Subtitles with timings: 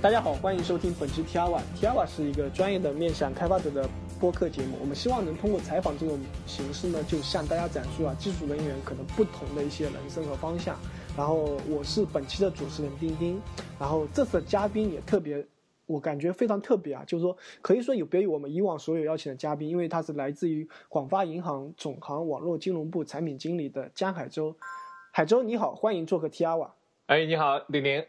[0.00, 1.60] 大家好，欢迎收听本期 Tiawa。
[1.76, 3.84] Tiawa 是一个专业的面向开发者的
[4.20, 4.76] 播客节目。
[4.80, 6.16] 我们希望能通过采访这种
[6.46, 10.78] 形式呢，就向大家展述啊技术人员可能不同的一些人生和方向。
[11.16, 13.42] 然后我是本期的主持人丁丁，
[13.76, 15.44] 然后这次的嘉宾也特别，
[15.86, 24.54] 我感觉非常特别啊，就是说可以说有别于我们以往所有邀请的嘉宾，因为他是来自于广发银行总行网络金融部产品经理的江海洲。
[25.10, 26.70] 海洲你好，欢迎做客 Tiawa。
[27.06, 28.04] 哎，你好，丁丁。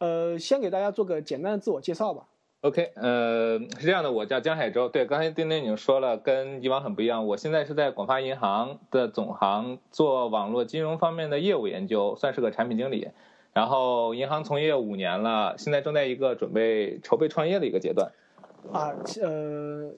[0.00, 2.26] 呃，先给大家做个简单的自我介绍吧。
[2.62, 4.88] OK，呃，是这样的，我叫江海洲。
[4.88, 7.26] 对，刚才丁丁已经说了，跟以往很不一样。
[7.26, 13.08] 我现在是在广发银行的总行做网络金融方面的业务研究，算是个产品经理。
[13.52, 18.10] 然后银行从业五年了，现在正在一个准备筹备创业的一个阶段。
[18.72, 19.92] 啊，呃。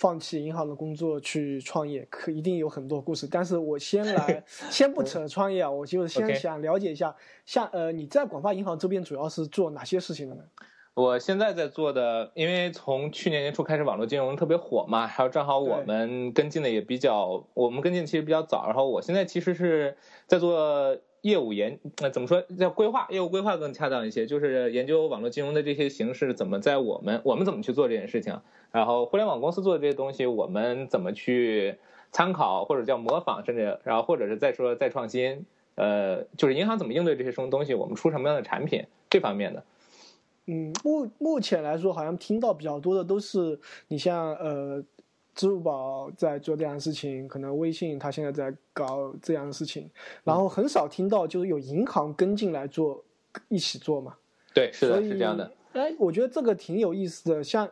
[0.00, 3.28] 放弃银行的工作去创业，可一定有很多故事。
[3.30, 10.42] 但是我先 来，先不扯创业啊，我就是先想了解一下，像呃，你在广发银行这边主要是做哪些事情的呢？
[10.94, 18.64] 我现在在做的，因为从去年年初开始，网络金融特别火嘛，还有正好我们跟进的也比较，我们跟进其实比较早。
[18.64, 20.98] 然后我现在其实是在做。
[21.22, 23.06] 业务研那怎么说叫规划？
[23.10, 31.76] 业务规划更恰当一些，就是研究网络金融的这些形式怎么在我们我们怎么去做这件事情，然后互联网公司做的这些东西我们怎么去
[32.12, 39.64] 参考或者叫模仿，甚至然后或者是再说再创新，呃，就是银行怎么应对这些什么东西，我们出什么样的产品这方面的。
[40.46, 44.82] 嗯，目目前来说，好像听到比较多的都是你像呃。
[45.32, 49.88] 支付宝在做这样的事情，可能微信它现在在搞这样的事情，
[50.24, 53.02] 然后很少听到就是有银行跟进来做，
[53.48, 54.16] 一起做嘛。
[54.52, 55.50] 对，是的，是这样的。
[55.72, 57.44] 哎，我觉得这个挺有意思的。
[57.44, 57.66] 像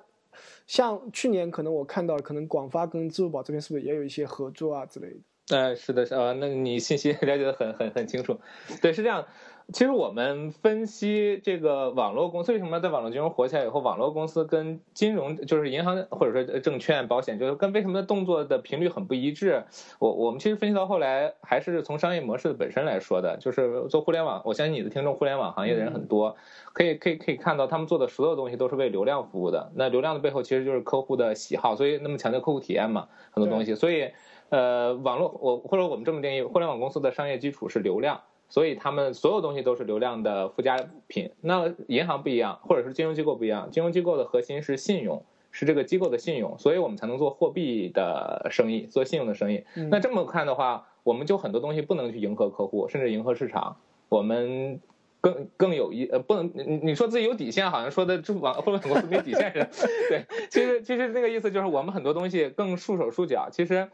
[0.67, 5.57] 像去年可能我看到，可能广发跟支付宝这边是不是也有一些合作啊之类的？
[5.57, 8.39] 哎，是的，是啊，那你信息 了解的很很很清楚。
[8.83, 9.27] 对，是这样。
[9.71, 19.63] 其实我们分析这个网络公司为什么在网络金融火起来以后，网络公司跟金融就是银行或者说证券、保险，就是跟为什么动作的频率很不一致。
[19.99, 24.41] 我我们其实分析到后来，还是从商业模式的本身来说的，就是做互联网。
[24.47, 26.35] 我相信你的听众互联网行业的人很多，
[26.73, 29.71] 可以可以可以看到他们做的所有东西都是为流量服务的。
[29.75, 33.75] 那流量的背后其实就是客户的喜好，所以那么强调客户体验嘛，很多东西。
[33.75, 34.09] 所以，
[34.49, 38.23] 呃，网络我或者我们这么定义，互联网公司的商业基础是流量。
[38.49, 40.77] 所以他们所有东西都是流量的附加
[41.07, 41.31] 品。
[41.41, 49.65] 那银行不一样，或者是金融机构不一样，金融机构的核心是信用，是这个机构的信用，所以我们才能做货币的生意，做信用的生意。
[49.91, 53.77] 那这么看的话，我们就很多东西不能去迎合客户，甚至迎合市场。
[54.09, 54.81] 我们
[55.21, 59.69] 更更有一呃，不能你你说自己有底线，好像说的支付宝或者公司没底线似的。
[60.09, 63.49] 对，其实其实那个意思就是我们很多东西更束手束脚。
[63.53, 63.89] 其实。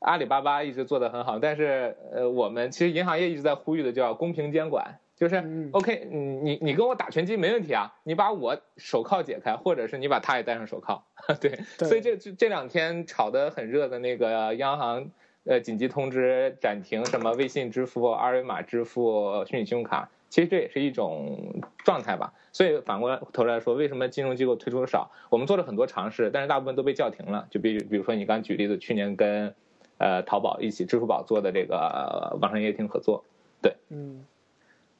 [0.00, 5.42] 阿里巴巴一直做得很好，但是呃，我们其实银行业一直在呼吁的叫公平监管，就是
[5.72, 11.02] OK，你你你跟我打拳击没问题啊，你把我手铐解开，或者是你把他也戴上手铐，
[11.40, 15.10] 对，所以这这两天炒得很热的那个央行
[15.44, 22.32] 呃紧急通知暂停什么微信支付、二维码支付、虚拟信用卡，其实这也是一种状态吧。
[22.52, 25.10] 所以反过头来说，为什么金融机构推出的少？
[25.28, 27.46] 我们做了很多尝试，但是大部分都被叫停了。
[27.50, 29.54] 就比比如说你刚举例子，去年跟
[29.98, 33.24] 呃，淘宝一起支付宝做的这个网上营业厅合作，
[33.60, 34.24] 对，嗯，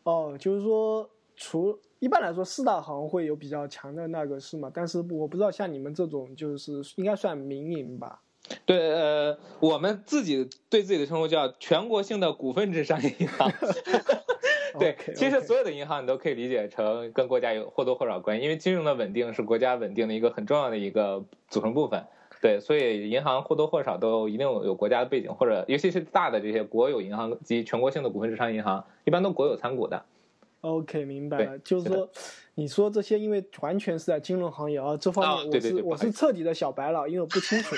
[0.02, 4.70] 哦，就是说，除一般来说四大行会有比较强的那个是吗？
[4.74, 8.20] 但是我不知道像你们这种就是应该算民营吧？
[8.64, 13.50] 对，呃，我们自己对自己的称呼叫全国性的股份制商业银行。
[14.78, 22.04] 对，其实所有的银行你都可以理解成跟国家有或多或少关系，因为金融的稳定是国家稳定的一个很重要的一个组成部分。
[22.40, 30.04] 对，所以银行或多或少都一定有国家的背景，或者尤其是大的这些国有银行及全国性的股份制商业银行，一般都国有参股的。
[30.60, 32.10] OK，明白了，就是说。
[32.54, 37.76] 你说这些，因为完全是在金融行业啊，这方面我是我是彻底的小白了，因为我不清楚。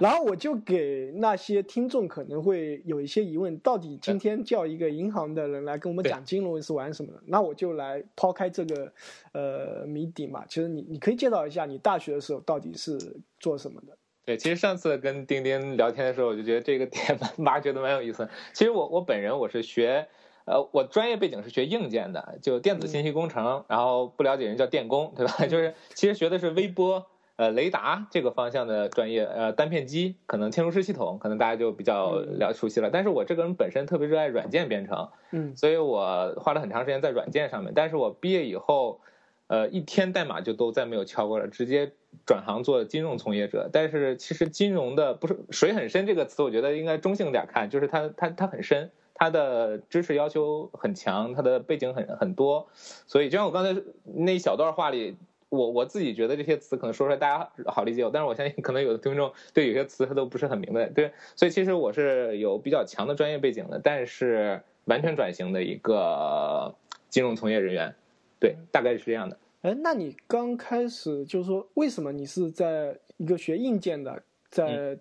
[0.00, 7.20] 然后我就给那些听众可能会有一些疑问，到底今天叫一个银行的人来跟我们讲金融是玩什么的？
[7.26, 8.90] 那我就来抛开这个
[9.32, 10.42] 呃谜底嘛。
[10.48, 12.98] 其实你你可以介绍一下你大学的时候到底是
[13.38, 13.94] 做什么的？
[14.24, 18.26] 对，其实上次跟丁丁聊天的时候，我就觉得这个点挖掘的蛮有意思。
[18.54, 20.08] 其实我我本人我是学。
[20.46, 25.32] 呃，我专业背景是学硬件的，就电子信息工程，然后不了解人叫电工，对吧？
[25.48, 27.06] 就是其实学的是微波、
[27.36, 32.90] 呃雷达这个方向的专业，呃单片机，可能嵌入式系统，可能大家就比较了熟悉了。
[32.90, 37.72] 但是我这个人本身特别热爱软件编程，嗯，所以我花了很长时间在软件上面。
[37.74, 39.00] 但是我毕业以后，
[39.46, 41.92] 呃一天代码就都再没有敲过了，直接
[42.26, 43.70] 转行做金融从业者。
[43.72, 48.90] 但是其实金融的不是水很深这个词，我觉得应该中性点看，就是它它它很深。
[49.14, 52.68] 它的知识要求很强，它的背景很很多，
[53.06, 55.16] 所以就像我刚才那一小段话里，
[55.48, 60.86] 我我自己觉得这些词可能说出来大家好理解，但是我相信可能有的听众对有些词他都不是很明白。
[60.86, 66.74] 对，所以其实我是有比较强的专业背景的，但是完全转型的一个
[67.08, 67.94] 金融从业人员，
[68.40, 69.38] 对，大概是这样的。
[69.62, 74.98] 哎，那你刚开始就是说，为什么你是在一个学硬件的，在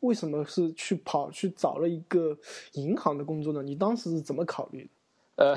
[0.00, 2.38] 为什么是去跑去找了一个
[2.72, 3.62] 银行的工作呢？
[3.62, 4.90] 你当时是怎么考虑的？
[5.36, 5.54] 呃，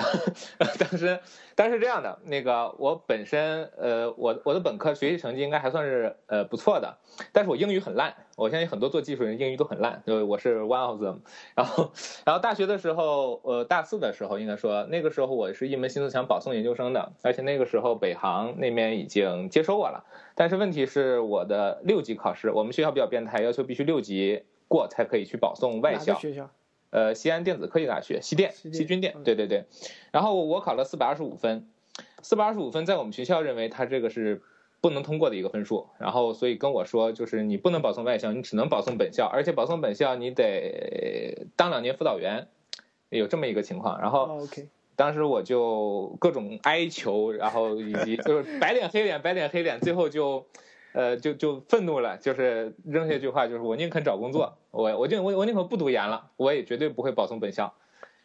[0.80, 1.20] 当时，
[1.56, 6.98] 当时是这样的，那个我本身，呃，我我的本科学习成绩应该还算是呃不错的，
[7.32, 11.20] 但是我英语很烂，我相信很多做技术人英语都很烂，就我是 one of them。
[11.54, 11.92] 然后，
[12.26, 20.04] 然后大学的时候，呃，大四的时候应该说，那个时候我是一门心思想保送研究生的，而且那个时候北航那边已经接收我了，
[20.34, 26.16] 但是问题是我的六级考试，我们学校比较变态，要求必须六级过才可以去保送外校。
[26.16, 26.50] 学校？
[26.90, 29.66] 呃，西安电子科技大学，西电，西军电，对对对。
[30.12, 31.68] 然后我考了四百二十五分，
[32.22, 34.42] 四百二十五分在我们学校认为他这个是
[34.80, 42.48] 不能通过的一个分数，然后所以跟我说，就是你不能保送外校，你只能保送本校，而且保送本校你得当两年辅导员，
[43.10, 44.00] 有这么一个情况。
[44.00, 44.40] 然后，
[44.96, 50.46] 当时我就各种哀求，然后以及就是白脸黑脸，白脸黑脸，最后就。
[50.98, 57.72] 呃，就就愤怒了，就是扔下一句话，就是我宁肯找工作，我我就我我宁可不读研了，我也绝对不会保送本校，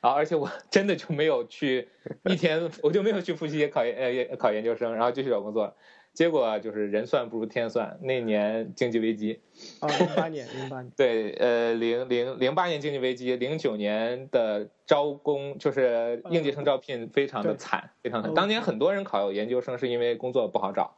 [0.01, 1.89] 啊，而且我 真的就没有去
[2.25, 3.95] 一天，我就没有去复习考研
[4.31, 5.77] 呃考研究生，然后继续找工作，
[6.15, 9.43] 结果就是人算不如天算，那年经济危机，
[9.81, 20.97] 啊，零八年零八年，对，呃零零零八年经济危机，零九年的招工就是应届生招聘非常的惨，非常惨，当年很多人考研究生是因为工作不好找。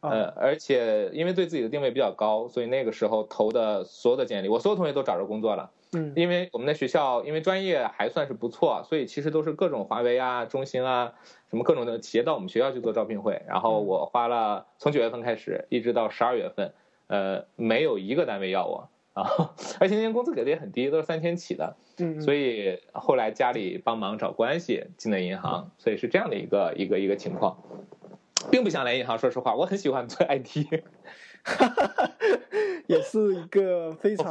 [0.00, 5.70] 呃，而且因为对自己的定位比较高，所以那个时候投的所有的简历，我所有同学都找着工作了。
[5.92, 11.12] 嗯，因为我们的学校，因为专业还算是不错，所以其实都是各种华为啊、中兴啊，
[11.50, 13.42] 什么各种的企业到我们学校去做招聘会。
[13.46, 16.72] 然后我花了从九月份开始，一直到十二月份，
[17.08, 21.76] 呃，没有一个单位要我啊，而且那年工资给的也很低，都是三千起的。
[21.98, 27.58] 嗯，所以后来家里帮忙找关系进了银行，所以是这样的一个一个一个情况。
[28.48, 30.66] 并不想来银行，说实话，我很喜欢做 IT，
[32.86, 34.26] 也是一个非常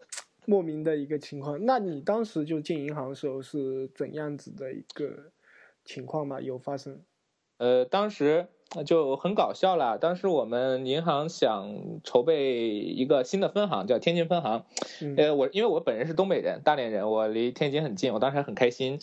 [0.44, 1.64] 莫名的一个情况。
[1.64, 5.30] 那你当时就进银行的时候是怎样子的一个
[5.84, 6.40] 情况吗？
[6.40, 7.00] 有发生？
[7.58, 8.48] 呃，当时
[8.84, 9.96] 就很搞笑了。
[9.96, 14.64] 当时我们银行想筹备一个新的分行，叫天津分行。
[15.16, 18.98] 呃，我因为我本人是东北人，大连人，我离天津很近，我当时还很开心。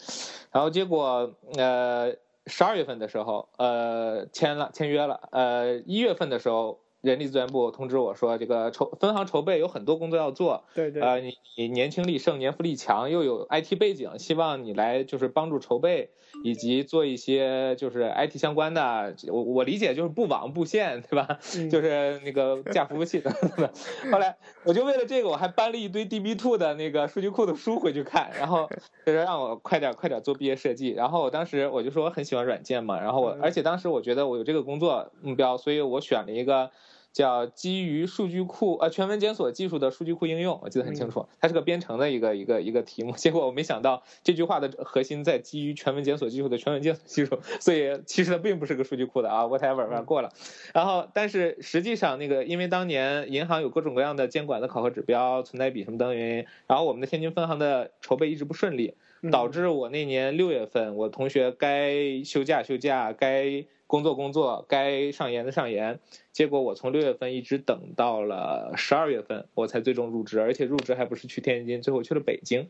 [0.52, 2.16] 然后结果，呃。
[2.48, 6.80] 十二月份的时候，呃，签了签约了，呃，一月份的时候。
[7.02, 10.64] 人力资源部通知我说，这个筹分行筹备有很多工作要做。
[10.74, 11.02] 对对。
[11.02, 16.12] 呃，你你年轻力盛，年富力强，又有 IT 背景，希望你来就是帮助筹备，
[16.44, 19.16] 以及做一些就是 IT 相关的。
[19.30, 21.40] 我我理解就是布网布线，对吧？
[21.72, 23.70] 就是那个架服务器等等。
[24.12, 28.70] 后来我就为了这个，我还搬了一堆 DB2 的那个数据库的书回去看，然后
[29.06, 30.90] 就是让我快点快点做毕业设计。
[30.92, 36.70] 然后我当时我就说我很喜欢软件嘛，然后我而且当时我觉得我有这个工作目标，所以我选了一个。
[37.14, 43.12] 叫基于数据库呃全文检索技术的数据库应用，我记得很清楚，它是个编程的一个一个一个题目。
[43.18, 50.32] 结果我没想到这句话的核心在基于全文检索技术的全文检索技术，所以其实它并不是个数据库的啊，whatever，反正过了。
[50.74, 58.94] 然后，但是实际上那个，因为当年银行有各种各样的监管的考核指标、存在比什么等原因，然后我们的天津分行的筹备一直不顺利，
[59.30, 63.66] 导致我那年六月份，我同学该休假休假，该。
[63.92, 66.00] 工作工作，该上研的上研，
[66.32, 72.70] 结果我从六月份一直等到了十二月份，我才最终入职，而且入职还不是去天津，最后去了北京，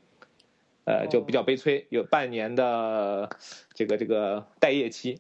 [0.83, 3.29] 呃，就比较悲催，有半年的
[3.75, 5.19] 这个这个待业期。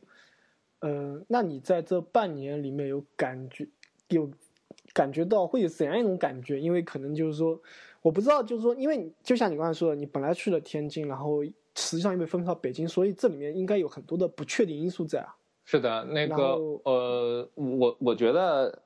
[0.79, 3.67] 呃，那你在这半年里面有感觉，
[4.07, 4.31] 有
[4.93, 6.59] 感觉到会有怎样一种感觉？
[6.59, 7.61] 因为可能就是说，
[8.01, 11.43] 我不知道，就是说，因为就像你刚才说的，你本来去了天津，然后
[11.75, 15.35] 实际上又被分配到北京，所以这里面应该有很多的不确定因素在啊。
[15.63, 16.35] 是的，那个
[16.83, 18.81] 呃，我我觉得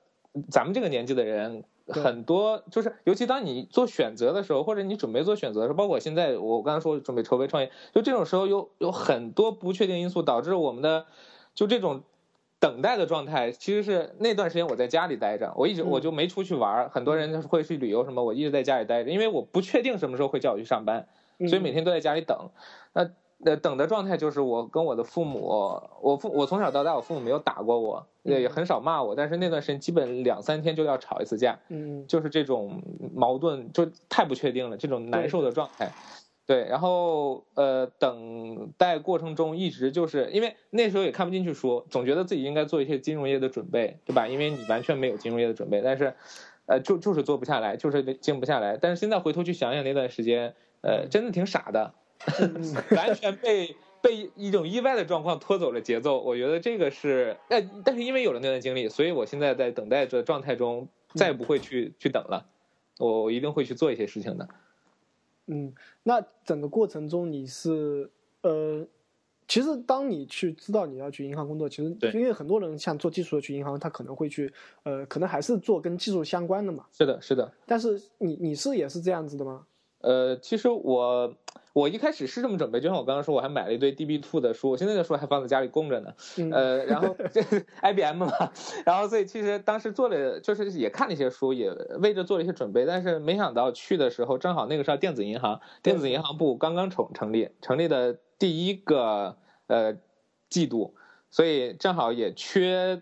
[0.50, 11.06] 咱们这个年纪的人很多，就是尤其当你做选择的时候，或者你准备做选择的时候，包括现在我刚才说准备筹备创业，就这种时候有有很多不确定因素导致我们的
[11.54, 12.04] 就这种
[12.66, 13.52] 等待的状态。
[13.52, 16.90] 其实是那段时间我在家里待着，我一直我就没出去玩。
[16.90, 21.08] 很多人会去旅游什么，我一直在家里待着，因为我不确定什么时候会叫我去上班，
[21.48, 22.50] 所以每天都在家里等。
[22.94, 23.10] 那。
[23.44, 32.82] 呃，等的状态就是我跟我的父母，我父我从小到大，我父母没有打过我，也也很少骂我，但是那段时间基本两三天就要吵一次架，嗯，就是这种
[33.14, 35.92] 矛盾就太不确定了，这种难受的状态。
[36.48, 44.28] 对，然后呃，等待过程中一直就是因为那时候也看不进去书，总觉得自己应该做一些金融业的准备，对吧？
[44.28, 46.14] 因为你完全没有金融业的准备，但是，
[46.68, 48.78] 呃，就就是做不下来，就是静不下来。
[48.78, 51.96] 但是现在回头去想想那段时间，呃，真的挺傻的，
[52.96, 56.22] 完全被被一种意外的状况拖走了节奏。
[56.22, 62.46] 我觉得这个是，呃，但是因为有了那段经历，所以我现在在等待着状态中，再也不会去去等了，
[63.00, 64.48] 我我一定会去做一些事情的。
[65.48, 65.74] 嗯，
[66.04, 68.10] 那整个过程中你是
[68.42, 68.86] 呃，
[69.48, 74.52] 其实当你去知道你要去银行工作，其实因为很多人像做技术的去银行，他可能会去
[74.84, 76.86] 呃，可能还是做跟技术相关的嘛。
[76.92, 77.52] 是的，是的。
[77.66, 79.68] 但是你你是也是这样子的吗？
[80.06, 81.34] 呃，其实我
[81.74, 86.14] 我一开始是这么准备，就像我刚刚说，我还买了一堆 DB Two 的书，我现在的书还放在家里供着呢。
[86.54, 87.42] 呃，然后这
[87.82, 88.32] IBM 嘛，
[88.86, 99.98] 然后所以其实当时做了，就是也看了一些书，也为着做了一些准备，但是没想到去的时候正好那个时候电子银行，电子银行部刚刚成成立，成立的第一个呃
[100.50, 100.94] 季度，
[101.32, 103.02] 所以正好也缺。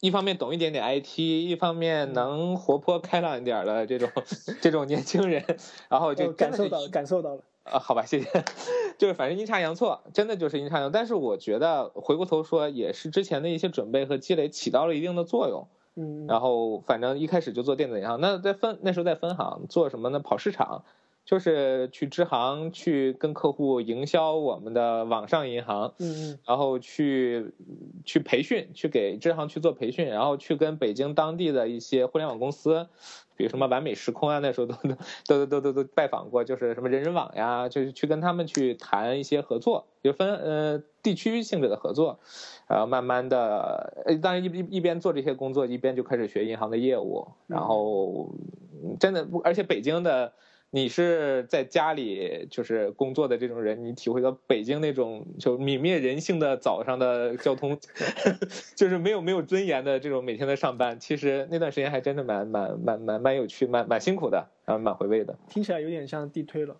[0.00, 4.08] 一方面懂一点点 IT，一方面能活泼开朗一点的这种
[4.62, 5.44] 这种年轻人，
[5.88, 8.44] 然后就感受到感受到了啊，好吧，谢谢。
[8.96, 10.92] 就是反正阴差阳错，真的就是阴差阳。
[10.92, 15.66] 但是我觉得回过头说，也是之前的一些准备和积累起到了一定的作用。
[15.96, 16.26] 嗯。
[16.28, 20.20] 然后反正一开始就做电子银行，那在分那时候在分行做什么呢？
[20.20, 20.84] 跑市场。
[21.28, 27.52] 就是去支行去跟客户营销我们的网上银行，嗯嗯，然后去
[28.06, 32.88] 去培训，去给支行去做培训，然后去跟北京当地的一些互联网公司，
[33.36, 34.74] 比如什么完美时空啊，那时候都
[35.26, 42.18] 都都都都都拜访过，就是什么人人网呀，就是去跟他们去谈一些合作，就分呃地区性质的合作，
[42.68, 48.30] 然后慢慢的，当然一一一边做这些工作，一边就开始学银行的业务，然后
[48.98, 50.32] 真的，而且北京的。
[50.70, 57.78] 你是在家里就是工作的这种人，你体会到北京那种就泯灭人性的早上的交通，
[58.76, 65.38] 就是没有没有尊严的这种每天的上班，其实那段时间还真的蛮蛮蛮蛮蛮有趣，蛮蛮辛苦的，然后蛮回味的。
[65.48, 66.76] 听起来有点像地推了。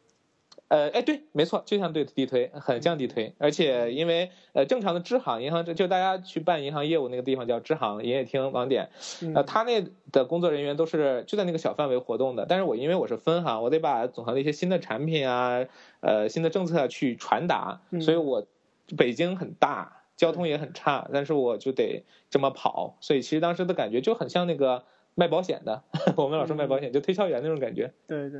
[0.68, 8.90] 呃，哎，对，没错，就像对地推，很像地推，而且因为呃，正常的支行银行，就大家去办银行业务那个地方叫支行营业厅网点，
[9.34, 9.82] 呃，他那
[10.12, 15.64] 的工作人员都是就在那个小范围活动的，但是我因为我是分行，我得把总行的一些新的产品啊，
[16.00, 18.46] 呃，新的政策去传达，所以我
[18.94, 24.84] 北京很大，交通也很差，但是我就得这么跑，所以其实当时的感觉就很像那个
[25.14, 25.82] 卖保险的，
[26.16, 28.38] 我们老说卖保险就推销员那种感觉，对对。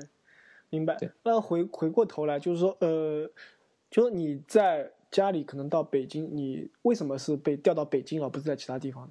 [0.71, 0.97] 明白。
[1.23, 3.31] 那回回过头来，就是说，呃，
[3.91, 9.11] 就是你在家里可能到北京，你为什么是被调到北京而不是在其他地方？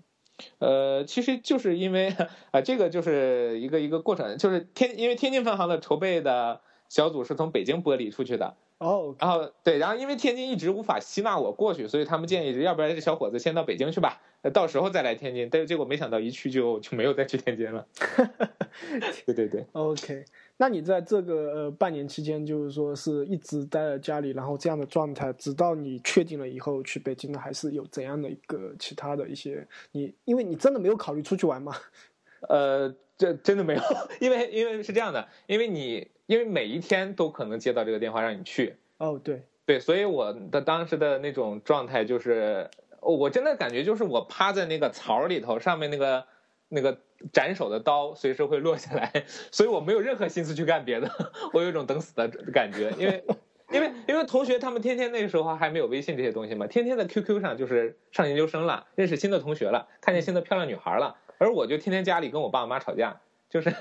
[0.59, 2.15] 呃，其实就是因为
[2.51, 8.55] 啊，这个就是一个一个过程，就是天，因为天津分行的筹备的小组是从北京剥离出去的。
[8.77, 9.15] 哦。
[9.17, 15.47] 然后对，然后因为天津一直无法吸纳我过去，所以他们建议，要不然这小伙子先到北京去吧，到时候再来天津。
[15.51, 17.85] 但是结果没想到一去就就没有再去天津了。
[19.25, 19.65] 对对对。
[19.73, 20.25] OK。
[20.59, 30.13] 那你在这个呃半年期间，就是说是一直待在家里，然后这样的状态，直到你确定了以后去北京的，还是有怎样的一个其他的一些你？
[30.25, 31.75] 因为你真的没有考虑出去玩吗？
[32.49, 33.81] 呃，这真的没有，
[34.19, 38.75] 因为因为是这样的，因为你因为每一天都可能接到这个电话让你去。
[38.97, 42.67] 哦，对对，所以我的当时的那种状态就是，
[43.01, 46.25] 我真的感觉就是我趴在那个槽里头，上面那个
[46.69, 46.97] 那个。
[47.33, 49.11] 斩首的刀随时会落下来，
[49.51, 51.09] 所以我没有任何心思去干别的，
[51.51, 53.23] 我有一种等死的感觉，因为，
[53.71, 63.73] 因为，因为同学他们天天那个时候还没有微信这些东西嘛，天天在 QQ 上就是上研究生了，认识新的同学了，看见新的漂亮女孩了，而我就天天家里跟我爸我妈吵架，就是，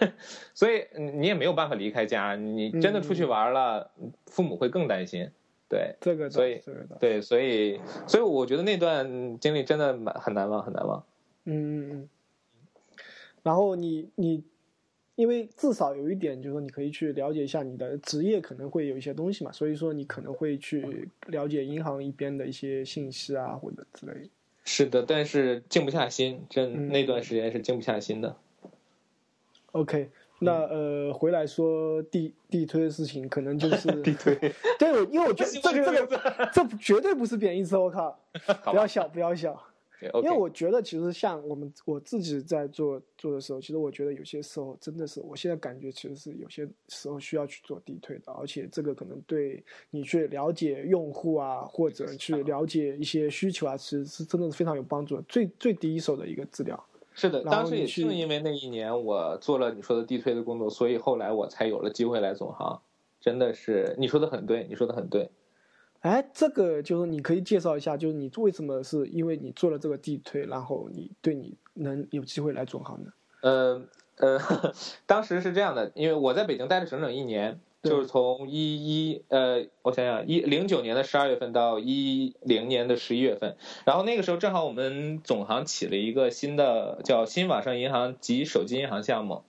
[0.55, 3.91] 所以你也没有办法离开家，你真的出去玩了，
[4.29, 5.31] 父母会更担心，
[5.69, 6.61] 对，这个，所以，
[7.01, 11.05] 对，所以，所以我觉得那段经历真的蛮很难忘，很难忘，
[11.45, 12.09] 嗯嗯嗯。
[13.43, 14.45] 然后你你，
[15.15, 24.31] 因为至少有一点，就是说你可以去了解一下你的职业可能会有一些东西嘛，所以说你可能会去了解银行一边的一些信息啊，或者之类。
[24.65, 28.37] 是的，但是静不下心，真那段时间是静不下心的。
[29.71, 34.35] OK，那呃，回来说地地推的事情，可能就是 地推。
[34.79, 38.19] 对，因为我觉得这个这个这绝对不是贬义词，我靠，
[38.65, 39.61] 不要笑，不要笑。
[40.23, 56.79] 因为我觉得，其实像我们我自己在做做的时候，其实我觉得有些时候真的是，我现在感觉其实是有些时候需要去做地推的，而且这个可能对你去了解用户啊，或者去了解一些需求啊，其实是真的是非常有帮助的，最最第一手的一个资料。
[57.19, 62.81] 是的，当时也是因为那一年我做了你说的地推的工作，所以后来我才有了机会来总行。
[63.19, 65.31] 真的是你说的很对，你说的很对。
[66.01, 73.11] 哎，这个就是你可以介绍一下，就是你为什么是因为你做了这个地推，然后你对你能有机会来总行呢？
[73.41, 73.83] 呃
[74.19, 74.39] 呃，
[75.07, 89.43] 当时是这样的，因为我在北京待了整整一年，就是从一一呃，我想想，一零九年的十二月份到一零年的十一月份，然后那个时候正好我们总行起了一个新的叫新网上银行及手机银行项目，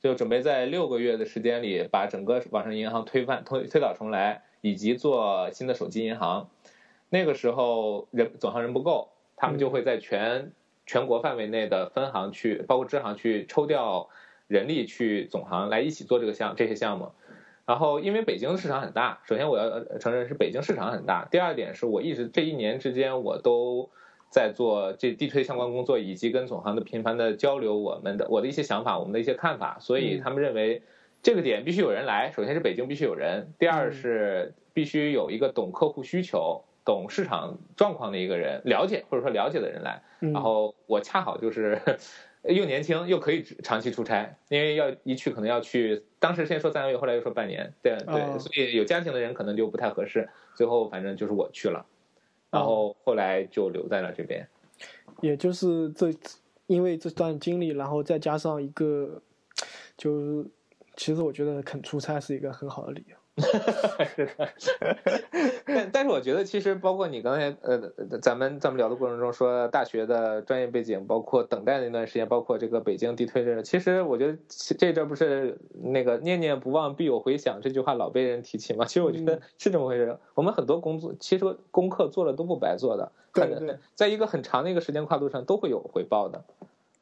[0.00, 4.42] 就准备在六个月的时间里把整个网上银行推翻推推倒重来。
[4.62, 6.50] 以及做新的手机银行，
[7.08, 10.52] 那个时候人总行人不够，他们就会在全
[10.84, 14.10] 全国范围内的分行去，包括支行去抽调
[14.48, 17.12] 人力去总行来一起做这个项这些项目。
[17.70, 21.28] 然后因为北京市场很大，首先我要承认是北京市场很大。
[21.30, 23.88] 第二点是我一直这一年之间我都
[24.28, 30.82] 在做这地推相关工作，以及跟总行的频繁的交流，我们的我的一些想法，我们的一些看法，所以他们认为。
[31.22, 40.02] 这个点必须有人来，首先是北京必须有人，第二是必须有一个懂客户需求、懂市场状况的一个人，了解或者说了解的人来。
[40.18, 41.78] 然后我恰好就是
[42.42, 50.28] 又年轻又可以长期出差，因为要一去可能要去，当时先说三个月，后来又说半年，对对，所以有家庭的人可能就不太合适。
[50.54, 51.84] 最后反正就是我去了，
[52.50, 54.46] 然后后来就留在了这边。
[55.20, 56.12] 也就是这，
[56.66, 59.22] 因为这段经历，然后再加上一个，
[59.96, 60.46] 就是。
[60.96, 63.16] 其实我觉得肯出差是一个很好的理由。
[64.14, 64.48] 是的，
[65.64, 67.78] 但但是我觉得其实包括你刚才呃，
[68.20, 74.36] 咱们咱们聊的过程中说大学的专业背景，包括等待那段时间，包括这个北京地推这，其实我觉得
[74.76, 78.84] 这这不是那个念念不忘必有回响这句话老被人提起吗？
[78.84, 80.18] 其实我觉得是这么回事。
[80.34, 86.44] 我们很多工作其实功课做了都不白做的，对对，在一个很长的一个时间跨度上都会有回报的。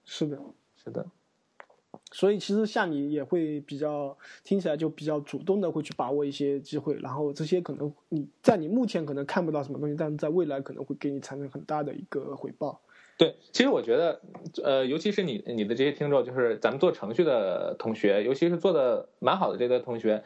[0.05, 0.39] 是的，
[0.77, 1.05] 是的。
[2.13, 12.81] 所以其实像你也会比较听起来就比较主动的会去把握一些机会，然后这些可能你在你目前可能看不到什么东西，但是在未来可能会给你产生很大的一个回报。
[13.17, 14.21] 对，其实我觉得，
[14.63, 20.23] 呃，尤其是你你的这些听众，就是咱们做程序的同学，尤其是做的蛮好的这个同学，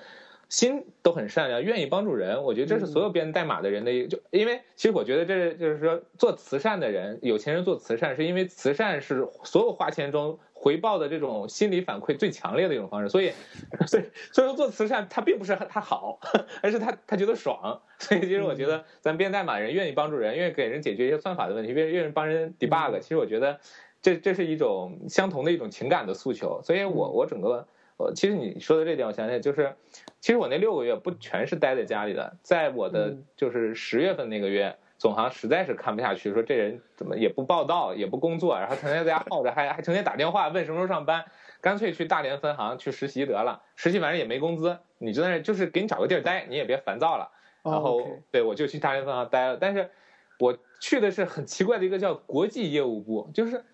[0.52, 2.42] 心都很善良，愿意帮助人。
[2.42, 10.38] 我觉得这是所有编代码的人的一个，就因为其实我觉得这就是说做慈善的人，有钱人做慈善，是因为慈善是所有花钱中。
[10.54, 13.32] 回报的这种心理反馈最强烈的一种方式，所以，
[13.88, 16.20] 所以，所以说做慈善，他并不是他好，
[16.62, 17.82] 而是他他觉得爽。
[17.98, 22.96] 所以其实我觉得，咱编代码人愿意帮助人，愿意给人解决一些算法的问题，愿愿意帮人 debug。
[23.00, 23.58] 其实我觉得，
[24.00, 26.60] 这这是一种相同的一种情感的诉求。
[26.62, 29.74] 所以我我整个，我其实你说的这点，我想想就是，
[30.22, 34.74] 其实我那六个月不全是待在家里的，在我的就是十月份那个月。
[34.96, 41.24] 总行实在是看不下去，说这人怎么也不报道，也不工作，然后成天在家耗着，还还成天打电话问什么时候上班，
[41.60, 43.60] 干脆去大连分行去实习得了。
[43.74, 47.28] 实习反正也没工资，你就在那就是给你找个地儿待，你也别烦躁了。
[47.64, 49.90] 然后对我就去大连分行待了，但是
[50.38, 53.64] 我去的是很奇怪的一个叫国际业务部，就是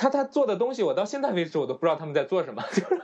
[0.00, 3.02] 他他做的东西，我到现在为止我都不知道他们在做什么， 就是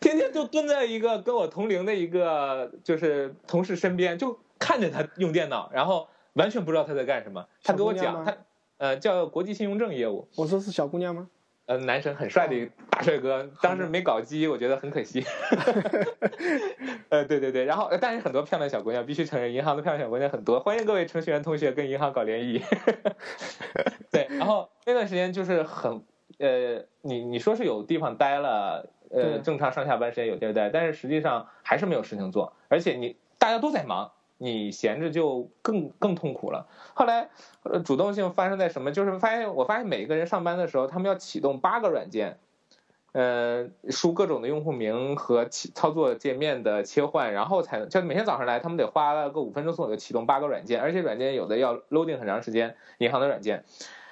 [0.00, 6.08] 天天就蹲在一个跟我同龄的一个就是同事身边，就看着他用电脑，然后。
[6.34, 7.44] 完全不知道他在干什么。
[7.64, 8.36] 他给我讲，他
[8.76, 10.28] 呃叫国际信用证业务。
[10.36, 11.26] 我说是小姑娘吗？
[11.66, 15.24] 呃，男神很帅的大帅哥， 当时没搞基，我觉得很可惜。
[17.10, 20.60] 呃，对对对，然后但是很多漂亮小姑娘，必须承认，银行的漂亮小姑娘很多。
[20.60, 22.62] 欢迎各位程序员同学跟银行搞联谊。
[24.12, 26.04] 对，然后那段时间就是很
[26.38, 34.12] 呃，你你说是有地方待了，呃，正常上下班时间有地儿待，但是实际上还是没有事情做，而且你大家都在忙。
[34.40, 36.68] 你闲着就更更痛苦了。
[36.94, 37.28] 后来，
[37.64, 38.92] 呃，主动性发生在什么？
[38.92, 42.38] 就是发现，我发现每一个人上班的时候，他们要启动八个软件，
[43.10, 53.64] 呃，输各种的用户名和启操作界面的切换，然后才能，就每天早上来，他们得花了个五分钟左右启动八个软件，而且软件有的要 loading 很长时间，银行的软件。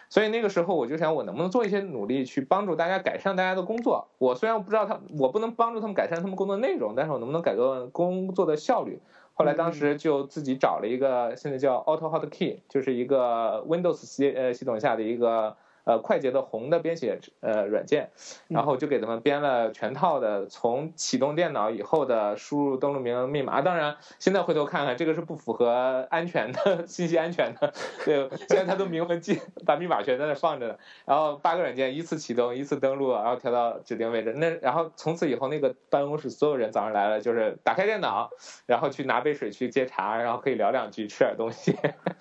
[0.09, 4.09] 所以那个时候我就想，我能不能做一些努力去帮助大家改善大家的工作？
[4.19, 9.01] 我虽然不知道他，我不能帮助他们改善他们工作内容，但是我能不能改革工作的效率？
[9.35, 15.57] 后来当时就自己找了一个，现在叫 Auto Hotkey，就是一个 Windows 系呃系统下的一个。
[15.87, 18.11] 呃，快捷的红的编写呃软件，
[18.49, 23.63] 然后就给他们编了全套的从启动电脑以后的输入登录名密码。
[23.63, 27.73] 当然，现在回头看看，这个是不符合安全的 信息安全的。
[28.05, 30.77] 对，现在他都明文记，把密码全在那放着呢。
[31.05, 34.33] 然后八个软件依次启动，依次登录，然后调到指定位置。
[34.33, 38.29] 那然后从此以后，那个办公室所有人早上来了，就是打开电脑，
[38.67, 41.77] 然后去拿杯水去接茶，然后可以聊两句，吃点东西。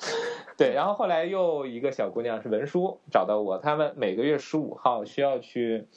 [0.55, 5.87] 对，然后后来又一个小姑娘是文书找到我，他们每个月十五号需要去，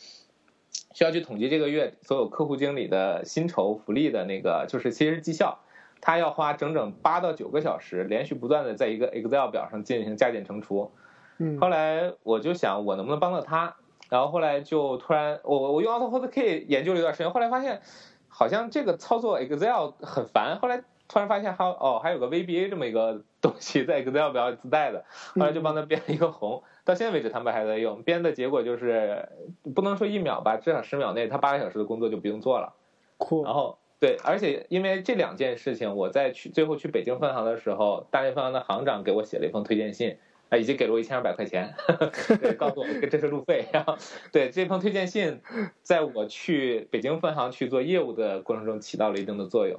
[0.92, 5.60] 需要去统计这个月所有客户经理的薪酬福利的那个，就是其实绩效，
[6.00, 10.92] 他要花整整八到九个小时，连续不断的在一个 Excel 表上进行加减乘除。
[11.38, 13.76] 嗯，后来我就想，我能不能帮到他？
[14.08, 17.82] 然后后来就突然，我我用 AutoCAD 研究了一段时间，后来发现
[18.26, 20.58] 好像这个操作 Excel 很烦。
[20.60, 26.62] 后来突然发现还有哦，还有个 VBA 这么一个东西在 Excel 表里自带的，后来就帮他编了一个红。
[26.84, 28.02] 到现在为止，他们还在用。
[28.02, 29.28] 编的结果就是
[29.74, 32.74] 不能说一秒吧，至少十秒内，他八个小时的工作就不用做了。
[33.16, 33.44] 酷。
[33.44, 40.16] 然后对，而且因为这两件事情，我在去最后去北京分行的时候，大连分行的行长给我写了一封推荐信。
[40.50, 41.74] 啊，已经给了我一千二百块钱，
[42.40, 43.66] 对，告诉我这是路费。
[43.70, 43.98] 然后，
[44.32, 45.42] 对这封推荐信，
[45.82, 49.78] 在我去北京分行去做业务的过程中起到了一定的作用。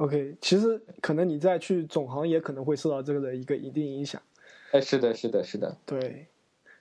[0.00, 4.20] OK，其实可能你再去总行也可能会受到这个的一个一定影响。
[4.72, 5.76] 哎，是的，是的，是的。
[5.84, 6.26] 对，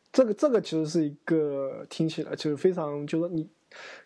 [0.10, 3.46] 这个这个其实是一个听起来就是非常，就是说你，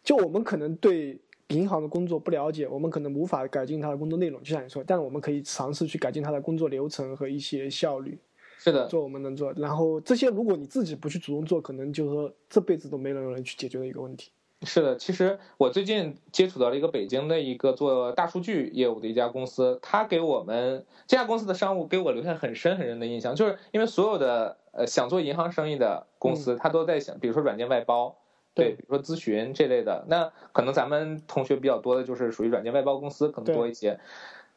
[0.04, 8.18] 就我们可能对银行的工作不了解，我们可能无法改进他的工作内容，就像你说，但是我们可以尝试去改进他的工作流程和一些效率。
[8.58, 14.32] 是的，做我们能做，然后这些如果你自己不去主动做，可能就是说这辈子都没有人去解决的一个问题。
[14.66, 28.16] 是的，其实我最近接触到了一个北京的一个做大数据业务的一家公司，他给我们这家公司的商务给我留下很深很深的印象，就是因为所有的呃想做银行生意的公司，他都在想，比如说软件外包，
[28.54, 34.00] 对，比如说咨询这类的，那可能咱们同学比较多的就是属于软件外包公司可能多一些。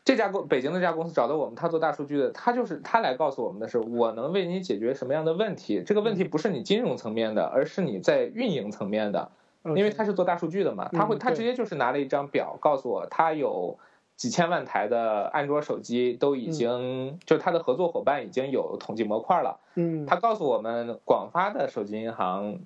[0.05, 5.83] 这家公北京的这家公司找到我们，他做大数据的，他就是他来告诉我们的是，我能为你解决什么样的问题。
[5.85, 9.33] 这个问题不是你金融层面的，而是你在运营层面的，
[9.75, 13.79] 因为他是做大数据的嘛，他会他直接就是拿了一张表告诉我，他有
[14.17, 19.59] 几千万台的安卓手机都已经，就是他的合作伙伴已经有统计模块了。
[19.75, 22.59] 嗯，他告诉我们，广发的手机银行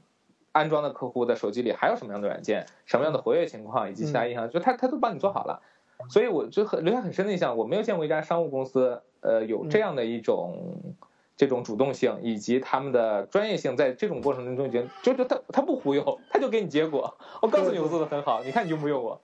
[0.52, 5.62] 安装的客户的手机里还有什么样的软件，什么样的活跃情况，以及其他银行，就他他都帮你做好了。
[6.08, 10.94] 所以我就很留下很深的印象，我没有见过一家商务公司，呃，有这样的一种
[11.40, 17.16] 这种主动性以及他们的专业性，在这种过程中已经就就他他不忽悠，他就给你结果。
[17.40, 19.18] 我告诉你我做的很好，你看你用不用我？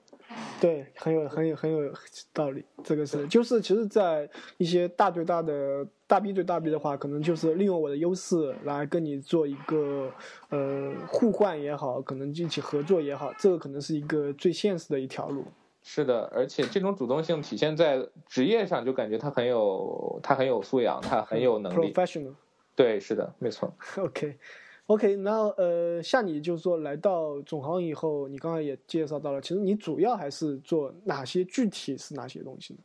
[0.59, 1.93] 对，很有很有很有
[2.33, 2.65] 道理。
[2.83, 4.27] 这个是就是其实，在
[4.57, 10.11] 一些大对大的大 B 对大 B 的话，可能就是利用我的优势来跟你做一个
[10.49, 15.45] 呃互换也好，可能一起合作也好，这个可能是一个最现实的一条路。
[15.89, 21.93] 是的，而且这种主动性体现在职业上，就感觉他很有他很有素养，他很有能力。
[21.93, 22.33] Professional。
[22.75, 23.73] 对，是的，没错。
[23.95, 31.45] OK，OK，那呃，像你就是说来到总行以后，你刚才也介绍到了，其实你主要还是做哪些？
[31.45, 32.79] 具体是哪些东西呢？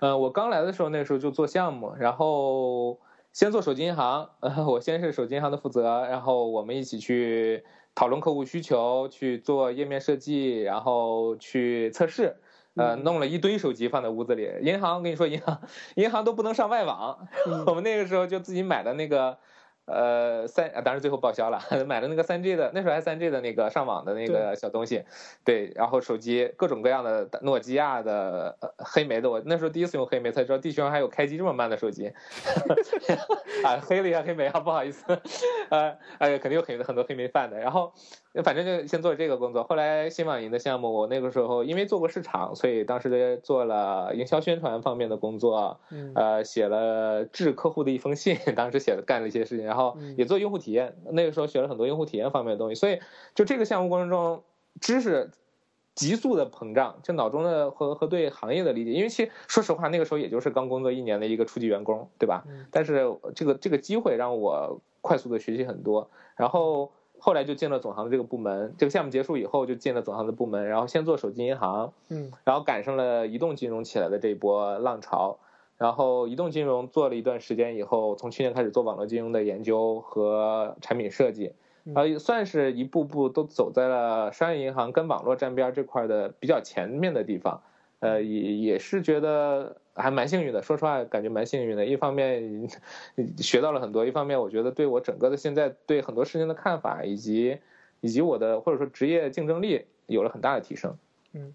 [0.00, 3.00] 呃，我刚来的时候，那时候就做项目，然后
[3.32, 7.64] 先做手机银行，呃我先是手机银行的负责，然后我们一起去。
[7.94, 12.36] 讨论客户需求，去做页面设计，然后去测试，
[12.74, 14.48] 呃，弄了一堆手机放在屋子里。
[14.62, 15.60] 银行，我跟你说，银行，
[15.96, 17.28] 银行都不能上外网，
[17.66, 19.38] 我们那个时候就自己买的那个。
[19.84, 25.04] 呃，三当然最后报销了， 买了那个三 G 的，那时候还三 G 的那个上网的那个小东西，
[25.44, 32.12] 对，然后手机各种各样的诺基亚的、黑莓的，我那时候第一次用黑莓才知道地球上还有开机这么慢的手机，
[33.64, 35.04] 啊，黑了一下黑莓啊，不好意思，
[35.70, 37.92] 呃，哎，肯定有很很多黑莓饭的，然后
[38.42, 45.78] 反正就先做这个工作，后来新网银的项目，我那个时候因为做过市场，所以当时做了营销宣传方面的工作，
[46.14, 49.66] 呃，写了致客户的一封信，当时写的干了一些事情。
[49.66, 53.00] 然后也做用户体验，那个时候学了很多用户体验方面的东西，所以
[53.34, 54.42] 就这个项目过程中，
[54.80, 55.30] 知识
[55.94, 62.44] 急速的膨胀，就脑中的和和对行业的理解，因为其实说实话，那个时候也就是刚工作一年的一个初级员工，对吧？
[62.70, 66.90] 但是这个这个机会让我快速的学习很多，然后
[67.24, 75.38] 后来就进了总行的这个部门，这个项目结束以后就进了总行的部门，然后先做手机银行，嗯，然后赶上了移动金融起来的这一波浪潮。
[75.78, 81.52] 然后移动金融做了一段时间以后，从去年开始做网络金融的研究和产品设计，
[81.94, 87.62] 呃，算是一步步都走在了商业银行跟网络沾边这块的比较前面的地方，
[88.00, 90.62] 呃，也也是觉得还蛮幸运的。
[90.62, 91.84] 说实话，感觉蛮幸运的。
[91.84, 92.68] 一方面
[93.38, 97.58] 学到了很多，一方面我觉得对我整个的现在对很多事情的看法，以及
[98.00, 100.96] 以及我的或者说职业竞争力有了很大的提升。
[101.32, 101.54] 嗯，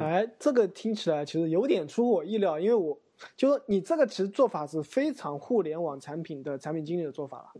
[0.00, 2.98] 哎，这个听起来其实有点出乎我意料，因为我。
[3.34, 7.50] 就说你这个其实做法是非常互联网产品的产品经理的做法了。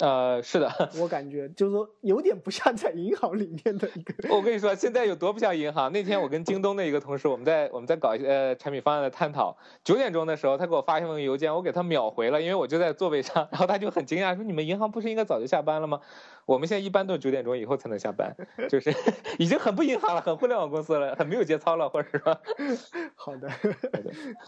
[0.00, 4.34] 呃，是的， 我感觉就是说有点不像在银行里面的一个。
[4.34, 5.92] 我跟你说，现在有多不像银行？
[5.92, 9.56] 那天我跟京东的一个同事，我们在我们在搞一些呃产品方案的探讨。
[9.84, 13.46] 九点钟的时候，他给我发一封邮件，我给他秒回了，因为我就在座位上。
[13.52, 16.00] 然后他就很惊讶，说：“你们银行不是应该早就下班了吗？
[16.46, 18.34] 我们现在一般都是九点钟以后才能下班，
[18.68, 18.92] 就是
[19.38, 22.38] 已经很不银行了，很互联网公司了，很没有节操了，或者说。
[23.16, 23.48] 好的。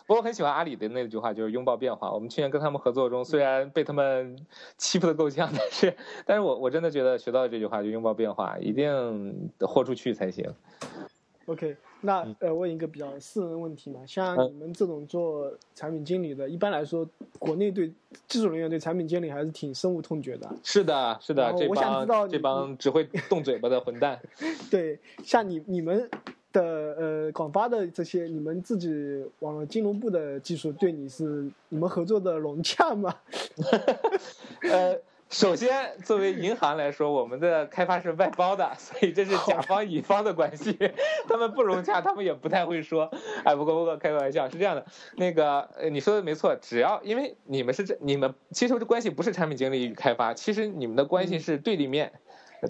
[0.07, 2.13] 不过我很喜欢阿里的那句话，就是拥抱变化。
[2.13, 4.37] 我们去年跟他们合作中，虽然被他们
[4.77, 5.97] 欺负的够呛，但是。
[6.27, 10.53] 但是我我真的觉得学到这句话就拥抱变化，一定豁出去才行。
[11.47, 17.93] OK，那呃问一个比较私人的问题嘛，像你们这种做产品经理的，一般来说，国内对
[18.27, 20.53] 技术人员对产品经理还是挺深恶痛绝的。
[20.65, 24.21] 是的，是的，这帮这帮只会动嘴巴的混蛋。
[24.71, 26.11] 对，像你你们
[26.53, 33.15] 的呃广发的这些，你们自己网络金融部的技术对你是你们合作的融洽吗？
[34.69, 35.01] 呃。
[35.29, 40.79] 首先，作为银行来说，我们的开发是外包的，所以这是 甲方乙方的关系，
[41.29, 43.11] 他们不融洽，他们也不太会说。
[43.45, 44.87] 哎，不过不过开个玩笑，是这样的，
[45.17, 52.13] 那个你说的没错，只要因为你们是这，你们其实这关系不是产品经理与开发，其实你们的关系是对立面，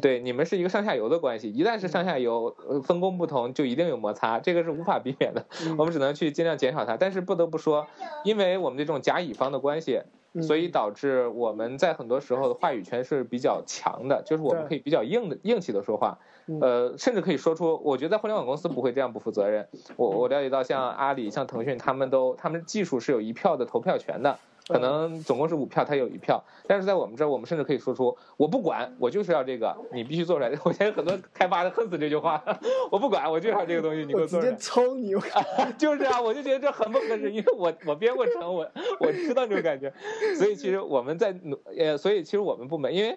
[0.00, 5.44] 对，你们是一个上下游的关系，一旦是上下游分工不同，就一定有摩擦，这个是无法避免的，
[5.76, 6.96] 我们只能去尽量减少它。
[6.96, 7.86] 但是不得不说，
[8.24, 10.00] 因为我们这种甲乙方的关系。
[10.42, 16.18] 所以导致我们在很多时候的话语权是比较强的，就是我们可以比较硬的硬气的说话，
[16.60, 19.68] 呃，甚至可以说出，我觉得在互联网公司不会这样不负责任。
[19.96, 24.38] 我我了解到像阿里、像腾讯，他们都他们技术是有一票的投票权的。
[24.68, 30.50] 可能总共是五票，他有一票，但是在我们这儿，我们甚至可以说出我不管，我就是要这个，你必须做出来。
[30.64, 32.42] 我现在很多开发的恨死这句话，
[32.90, 34.52] 我不管，我就要这个东西，你给我做出来。
[34.52, 35.12] 直接抽你，
[35.78, 39.92] 就是啊，我就觉得这很不合适，因为我我编过程，我我知道这种感觉，
[40.36, 43.16] 所以其实我们在努，呃，所以其实我们部门，因为，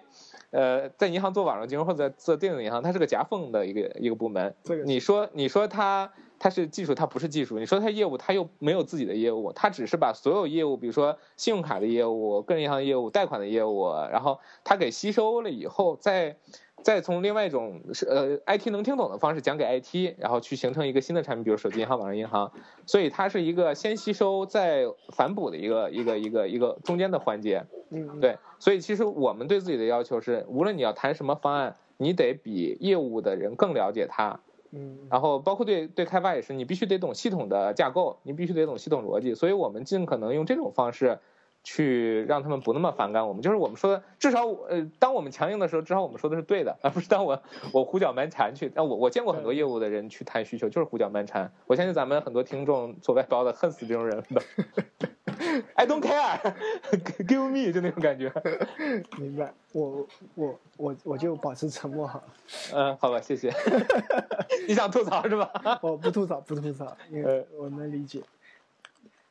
[0.50, 4.54] 呃，在银行做网络金融或者做电子银行，它是个夹缝的一个一个部门。
[4.84, 6.12] 你说你说它。
[6.40, 7.58] 它是技术，它不是技术。
[7.58, 16.36] 你说它业务，它又没有自己的业务，它只是把所有业务，比如说信用卡的业务、个人银行业务、贷款的业务，然后它给吸收了以后，再
[16.82, 22.50] 再从另外一种是呃 IT 能听懂的方式讲给 IT，然后去形成一个新的产品，比如手机银行、网上银行。
[22.86, 27.66] 所以它是一个先吸收再反哺的一个一个一个一个中间的环节。
[27.90, 28.38] 嗯，对。
[28.58, 34.40] 所以其实我们对自己的要求是，无论你要谈什么方案，你得比业务的人更了解它。
[34.72, 41.18] 嗯，然后包括对对开发也是，你必须得懂系统的架构，你必须得懂系统逻辑，所以我们尽可能用这种方式，
[41.62, 43.42] 去让他们不那么反感我们。
[43.42, 47.40] 就是我们说的，至少呃，当我们强硬的时候，至少我们说的是对的， 而不是当我
[47.72, 48.70] 我胡搅蛮缠去。
[48.74, 51.52] 但我我见过很多业务的人去谈需求，就是胡搅蛮缠。
[51.66, 54.42] 我相信咱们很多听众做外包的恨死这种人了。
[55.74, 56.38] I don't care,
[57.26, 58.30] give me 就那种感觉。
[59.16, 62.24] 明白，我我我我就保持沉默好了。
[62.74, 63.50] 嗯，好吧，谢谢。
[64.68, 65.50] 你想吐槽是吧？
[65.80, 68.20] 我不吐槽，不吐槽，因为我能理解。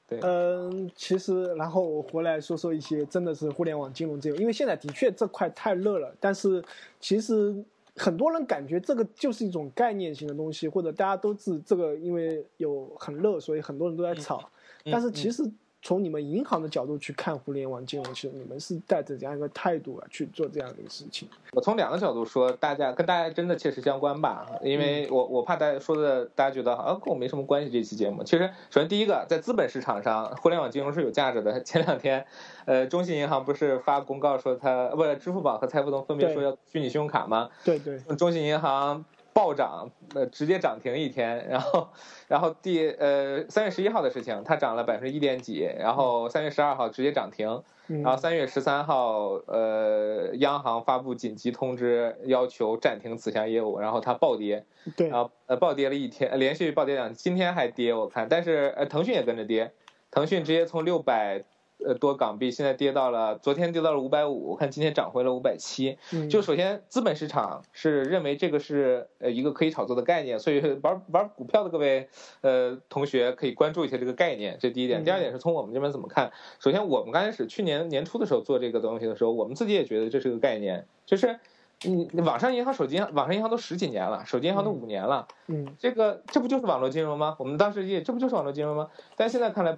[0.09, 6.63] 对，嗯，其实然后我回来说说一些真的是互联网金融这个，因为现在的确这块太热了，但是
[6.99, 7.55] 其实
[7.95, 14.43] 很多人感觉这个就是一种概念型的东西，或者大家都是这个，因为有很热，所以很多人都在炒，
[14.85, 15.43] 但是其实。
[15.81, 21.27] 从你们银行的角度去看互联网金融，其实你们是带着这样一个态度啊去做这样的一个事情。
[21.53, 24.45] 我从两个角度说，大家跟大家真的切实相关吧？
[24.61, 27.69] 因为我我怕大家说的大家觉得啊跟我没什么关系。
[27.71, 31.61] 这期节目其实首先第一个，在资本市场上，互联网金融是有价值的。
[31.63, 32.25] 前两天，
[32.65, 37.49] 呃，中信银行不是发公告说它不，支付宝和财付通分别说要虚拟信用卡吗？
[37.63, 37.97] 对对。
[38.17, 39.05] 中信银行。
[39.39, 41.87] 暴涨，呃，直接涨停一天，然后，
[42.27, 54.65] 然后第呃三月十一号的事情，它涨了百分之一点几，然后三月十二号直接涨停，然后三月十三号，呃，央行发布紧急通知，要求暂停此项业务，然后它暴跌，
[54.97, 59.71] 对，然后呃暴跌了一天，连续暴跌两，今天还跌，我看，但是呃腾讯也跟着跌，
[60.11, 61.45] 腾讯直接从六百。
[61.85, 65.97] 呃，多港币现在跌到了，昨天跌到了五百五，我看今天涨回了五百七。
[66.29, 72.09] 就首先，资本市场是认为这个是呃一个可以炒作的概念，所以玩玩股票的各位
[72.41, 75.05] 呃同学可以关注一下这个概念，这第一点。
[75.05, 76.31] 第二点是从我们这边怎么看？
[76.59, 81.39] 首先，我们刚开始去年年初的时候做这个东西的时候，我们自己也觉得这是个概念，就是
[81.83, 87.37] 你网上银行、手机网上银行都十几年了，手机银行都五年了，嗯，这个这不就是网络金融吗？
[87.39, 88.89] 我们当时也这不就是网络金融吗？
[89.15, 89.77] 但现在看来。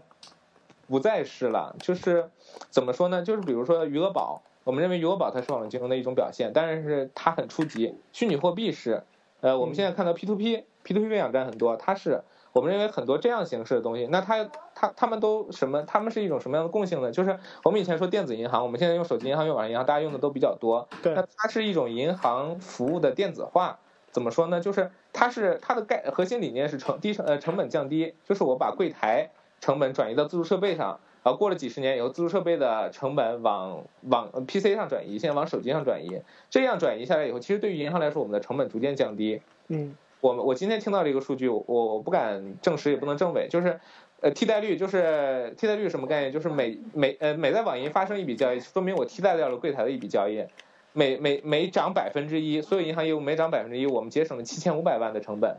[0.88, 2.30] 不再是了，就是
[2.70, 3.22] 怎么说呢？
[3.22, 7.96] 就是比如说余额宝，我们认为余额宝它是网络金融的一种表现，但是它很初级。
[8.12, 9.04] 虚拟货币是，
[9.39, 15.84] 呃，我们现在看到 P to P，P to P 网站很多，它是我们认为很多这样形式的东西，那它它它们都什么？
[15.84, 17.12] 它们是一种什么样的共性呢？
[17.12, 20.88] 就是我们以前说电子银行，我们现在用手机银行、用网上银行，大家用的都比较多。
[21.02, 23.80] 对，那它是一种银行服务的电子化。
[24.12, 24.60] 怎么说呢？
[24.60, 29.30] 就是它是它的概核心理念是成低成呃成本降低，就是我把柜台
[29.62, 39.41] 成本转移到自助设备上，然后过了几十年以后，自助设备的成本往往 PC 上转移，现在往手机上转移，这样转移下来以后，其实对于银行来说，我们的成本逐渐降低。
[39.69, 43.80] 嗯，我们我今天听到这个数据，我我不敢证实也不能证伪，就是
[44.19, 46.32] 呃替代率就是替代率什么概念？
[46.34, 50.45] 就是每每呃每在网银发生一笔交易，说明我替代掉了柜台的一笔交易。
[50.93, 55.56] 每每每涨百分之一，所有银行业务每涨百分之一，我们节省了七千五百万的成本。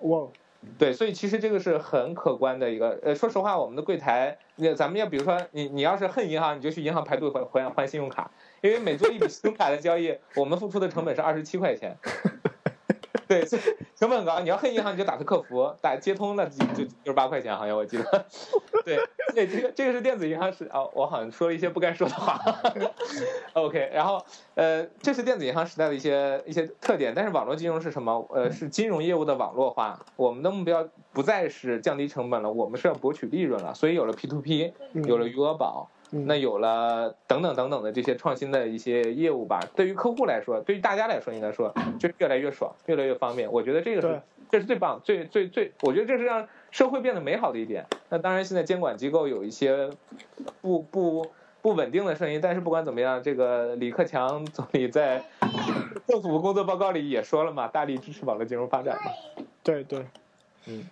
[0.00, 0.26] 哇，
[0.78, 2.98] 对，所以其实这个是很可观的一个。
[3.02, 11.96] 呃，说实话，我们的柜台，那咱们要比如说，你你要是恨银行，你就去银行排队还还换信用卡，因为每做一笔信用卡的交易，我们付出的成本是二十七块钱。
[13.32, 13.60] 对，
[13.96, 14.40] 成本高。
[14.40, 18.04] 你要恨银行，你就打他客服，打接通那就就就是八块钱，好像我记得。
[18.84, 18.98] 对，
[19.34, 22.38] 对，这个这个是电子银行时哦，我好像说了一些不该说的话。
[23.54, 24.22] OK，然后
[24.54, 27.14] 呃，这是电子银行时代的一些一些特点。
[27.14, 28.26] 但是网络金融是什么？
[28.34, 29.98] 呃，是金融业务的网络化。
[30.16, 33.72] 我们的目标不再是降低成本了，我们是要博取利润了。
[33.72, 34.72] 所以有了 P2P，
[35.06, 35.88] 有了余额宝。
[36.14, 43.50] 那有了等等等等的这些创新的一些业务吧，对于客户来说，对于大家来说，应该说就越来越爽，越来越方便。
[43.50, 44.20] 我觉得这个是
[44.50, 47.86] 这是最棒、最最最，我觉得这是让社会变得美好的一点。
[48.10, 49.88] 那当然，现在监管机构有一些
[50.60, 51.26] 不不
[51.62, 55.24] 不稳定的声音，但是不管怎么样，这个李克强总理在
[56.06, 59.10] 政府工作报告里也说了嘛，大力支持网络金融发展嘛。
[59.62, 60.04] 对对，
[60.66, 60.86] 嗯，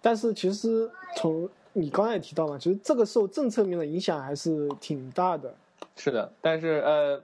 [0.00, 5.54] 但是其实从你刚才也提到嘛，其实这个受政策面的影响还是挺大的。
[5.96, 7.22] 是的，但是呃，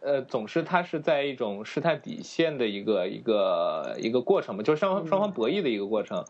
[0.00, 6.24] 呃，总是它是在一种试探底线的一个一个一个过程嘛，就是双双方博弈的一个过程。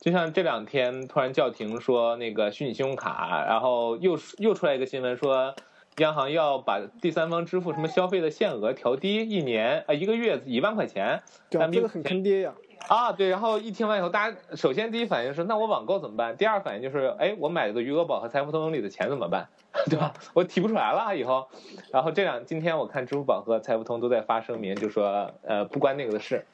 [0.00, 5.54] 就像这两天突然叫停说那个虚拟信用卡，然后又又出来一个新闻说，
[5.98, 12.54] 央行要把第三方支付什么消费的限额调低一年啊一个月一万块钱，对啊，这个很坑爹呀。
[12.88, 16.36] 啊，对，然后一听完以后，大家首先第一反应是，那我网购怎么办？
[16.36, 19.46] 第二反应就是，哎，我买的余额宝和财付通里的钱怎么办？
[19.88, 20.12] 对吧？
[20.34, 21.46] 我提不出来了以后。
[21.92, 26.44] 然后这两今天我看支付宝和财付通都在发声明，就说，呃，不关那个的事，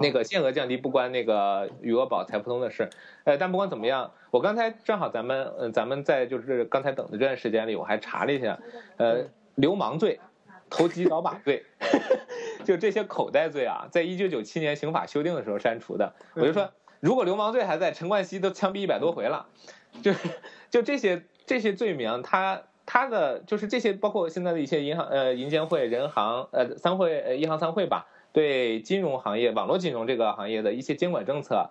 [0.00, 2.90] 那个限额降低不关那个余额宝、财付通的事。
[3.24, 8.58] 呃，但不管怎么样，我刚才正好咱们，嗯，咱们在就是刚才等的这段时间里，我还查了一下，
[8.96, 9.24] 呃，
[9.54, 10.20] 流氓罪。
[10.70, 11.64] 投机倒把罪，
[12.62, 16.12] 就这些口袋罪啊，在一九九七年刑法修订的时候删除的。
[16.34, 16.70] 我就说，
[17.00, 19.46] 如果流氓罪还在，陈冠希都枪毙一百多回了。
[20.02, 20.12] 就
[20.68, 31.70] 就这些这些罪名，他他的就是这些，包括现在的一些银行呃银监会、人行呃三会呃银行三会吧，对金融行业、网络金融这个行业的一些监管政策，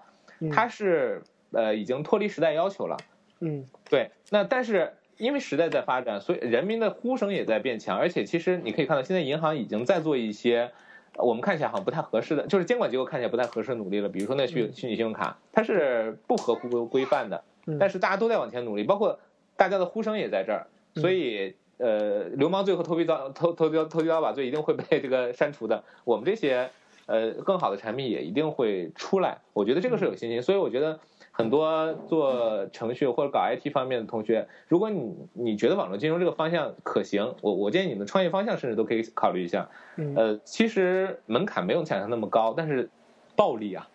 [0.51, 2.97] 它是呃已经脱离时代要求了。
[3.39, 4.11] 嗯，对。
[4.29, 4.93] 那但是。
[5.19, 7.97] 因为时代在发展，所以人民的呼声也在变强。
[7.97, 10.71] 而且，其实你可以看到，现在银行已经在做一些
[11.15, 14.07] 我们看起来好像不太合适的，就是监管机构看起来不太合适的努力了。
[14.07, 17.43] 比如说那虚虚拟信用卡，它是不合乎规范的，
[17.79, 19.19] 但是大家都在往前努力，包括
[19.55, 20.67] 大家的呼声也在这儿。
[20.93, 25.83] 所以，呃，流氓罪和投机倒投投机投机倒把罪一定会被这个删除的。
[26.03, 26.69] 我们这些
[27.05, 29.39] 呃更好的产品也一定会出来。
[29.53, 30.41] 我觉得这个是有信心。
[30.41, 30.99] 所以，我觉得。
[31.29, 39.69] 很多做程序或者搞 IT 方面的同学，如果你你觉得网络金融这个方向可行，我我建议你们创业方向甚至都可以考虑一下。
[40.15, 42.89] 呃，其实门槛没有想象那么高，但是
[43.35, 43.87] 暴利啊，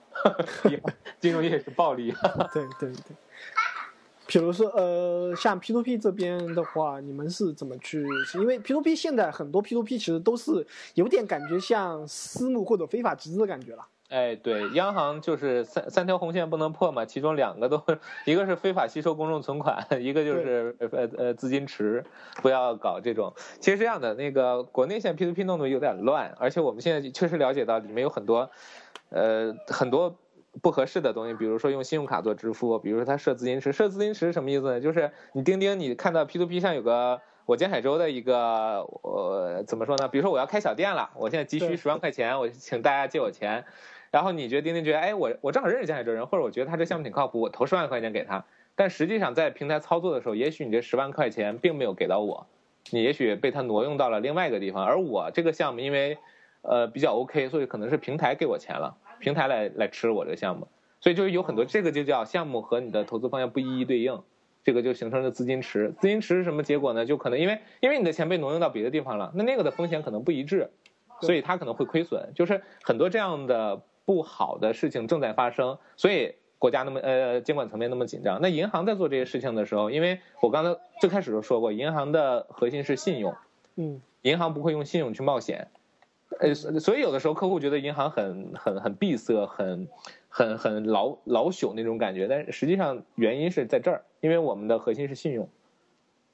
[1.19, 2.13] 金融业是暴利。
[2.55, 3.17] 对对对。
[4.27, 8.07] 比如说呃，像 P2P 这边的话，你们是怎么去？
[8.35, 13.87] 因为 P2P 现在很多 P2P 其实都是有点感觉像私募或者非法集资的感觉了。
[14.09, 17.83] 哎，对，央行就是三三条红线不能破嘛，其中两个都，
[18.27, 22.05] 一个是非法吸收公众存款，一个就是呃呃资金池，
[22.43, 23.33] 不要搞这种。
[23.59, 28.51] 其实这样的，那个国内现在 P2P 弄得有点乱，而且我们现在确实了解到里面有很多，
[29.09, 30.15] 呃很多
[30.61, 34.81] 不合适的东西，比如说用信用卡做支付，比如说他设资金池，设资金池是什么意思呢？
[34.81, 40.09] 就是你钉钉你看到 P2P 上有个我江海州的一个，呃怎么说呢？
[40.09, 43.65] 比如说我要开小店了，我现在急需十万块钱，我请大家借我钱。
[44.11, 48.45] 然后你觉得钉钉觉得，哎，我我正好认识江海州人，或者我觉得他这项目挺靠谱，我投十万块钱给他。
[48.75, 52.47] 但实际上在平台操作的时候，也许你这十万块钱并没有给到我，
[52.91, 54.85] 你也许被他挪用到了另外一个地方。
[54.85, 56.19] 而我这个项目因为，
[56.61, 60.69] 呃比较 OK，所以可能是平台给我钱了，平台来来吃我这个项目。
[61.01, 64.23] 所以就是有很多这个就叫项目和你的投资方向不一一对应，
[64.65, 65.95] 这个就形成了资金池。
[66.01, 67.07] 资金池是什么结果呢？
[67.07, 70.71] 就可能因为因为你的钱被挪用到别的地方了，那那个的风险可能不一致，
[71.21, 72.33] 所以它可能会亏损。
[72.35, 73.83] 就是很多这样的。
[74.05, 78.41] 不好的事情正在发生，所以国家那么呃监管层面那么紧张。
[78.43, 83.37] 那银行在做这些事情的时候，因为我刚才最开始就说过，银行的核心是信用，
[83.77, 85.69] 嗯，银行不会用信用去冒险，
[86.41, 89.89] 呃，所以有的时候客户觉得银行很很很闭塞，很
[90.29, 95.49] 很很老老朽那种感觉，但是实际上原因是在这儿，因为我们的核心是信用，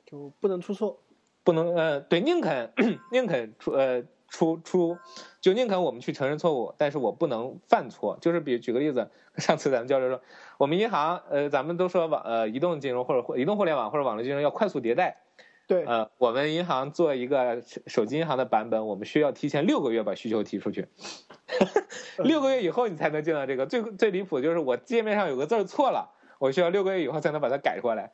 [0.07, 0.99] 就不能出错，
[1.44, 2.72] 不能呃对，宁肯
[3.11, 4.05] 宁肯出呃。
[4.30, 4.99] 出出，
[5.40, 8.18] 就宁肯我们去承认错误，但是我不能犯错。
[8.20, 10.20] 就是比举个例子，上次咱们交流说，
[10.59, 15.16] 我们银行呃，咱们都说网呃移动金融或者移动互联网或者网络金融要快速迭代，
[15.69, 20.89] 对，呃，我们银行做一个手机银行的版本，我们需要提前六个月把需求提出去，
[22.25, 23.66] 六个月以后你才能见到这个。
[23.66, 26.11] 最最离谱就是我界面上有个字错了，
[26.41, 28.11] 我需要六个月以后才能把它改过来。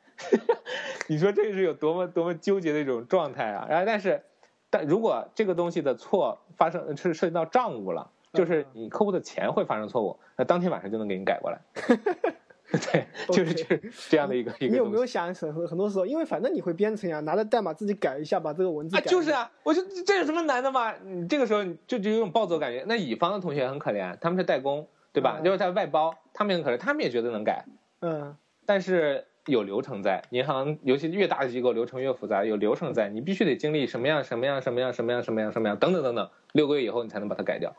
[1.07, 3.65] 你说这是有多么多么纠结的一种状态啊！
[3.67, 4.21] 然后但是。
[4.67, 11.61] 但如果这个东西的错发生是涉及到账务了，就是你客户的钱会发生错误，那当天晚上就能给你改过来。
[12.91, 14.71] 对， 就是这这样的一个一个。
[14.71, 18.97] 你有没有想很很多时候，因为反正你会编程呀，拿着代码自己改一下，把这个文字。
[18.97, 20.93] 啊，就是啊，我就这有什么难的嘛？
[21.03, 22.83] 你这个时候就就有种暴走感觉。
[22.87, 25.39] 那乙方的同学很可怜，他们是代工，对吧？
[25.43, 27.65] 就是在外包，他们很可怜，他们也觉得能改。
[28.01, 28.35] 嗯，
[28.65, 29.25] 但是。
[29.47, 32.43] 有流程在银行，尤其越大的机构，流程越复杂。
[32.43, 37.71] 有流程在，你必须得经历什么样、什么样、什么样、什么样、什么样、什么样等等等等，六个月以后你才能把它改掉。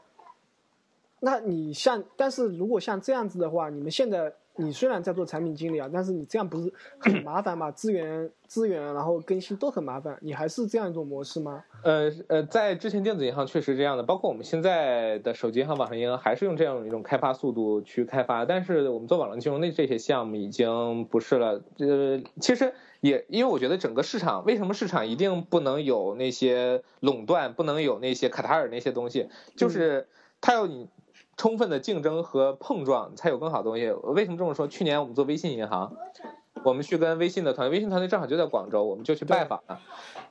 [1.19, 4.33] 那你像，但是如果像这样子的话，你们现在。
[4.59, 7.71] 你虽然在做产品经理啊，但是你这样不是很 麻烦吗？
[7.71, 10.17] 资源、资源，然后更新都很麻烦。
[10.21, 11.65] 你还是这样一种模式吗？
[11.83, 18.45] 呃呃，在之前电子银行确实这样的，包括我们现在的手机银行、网上银行，还是用这样一种开发速度去开发。
[18.45, 21.63] 但是我们做网络金融的这些项目已经不是了。
[21.79, 30.09] 呃，其实也因为我觉得整个市场，为什么市场一定不能有那些垄断，不能有那些卡塔尔那些东西，就是
[30.41, 30.89] 它要你。
[31.37, 33.91] 充分的竞争和碰撞才有更好的东西。
[33.91, 34.67] 为什么这么说？
[34.67, 35.95] 去年我们做微信银行，
[36.65, 39.81] 我们去跟微信的团队，微信团队正好就在广州，我们就去拜访了。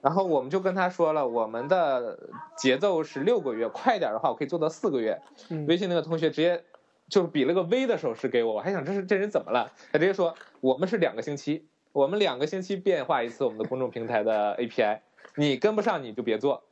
[0.01, 2.17] 然后我们就跟他说了，我们的
[2.57, 5.21] 节奏是六个月，快点的话我可以做到四个月。
[5.67, 6.63] 微信那个同学直接
[7.07, 9.71] 就比了个 V 的手势给我，我还想这是这人怎么了？
[9.91, 14.99] 他直接说我们是两个星期，我们两个星期变化一次我们的公众平台的 API。
[15.37, 16.63] 你跟不上你就别做，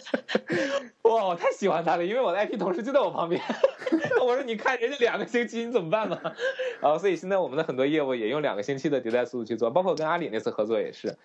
[1.02, 3.40] 哇，我太喜欢他了，因为我的 IP 同事就在我旁边。
[4.20, 6.18] 我说你看人家两个星期你怎么办嘛？
[6.80, 11.16] 然后所以现在我们的很多业务也用两个星期的迭代速度去做，包括跟阿里那次合作也是。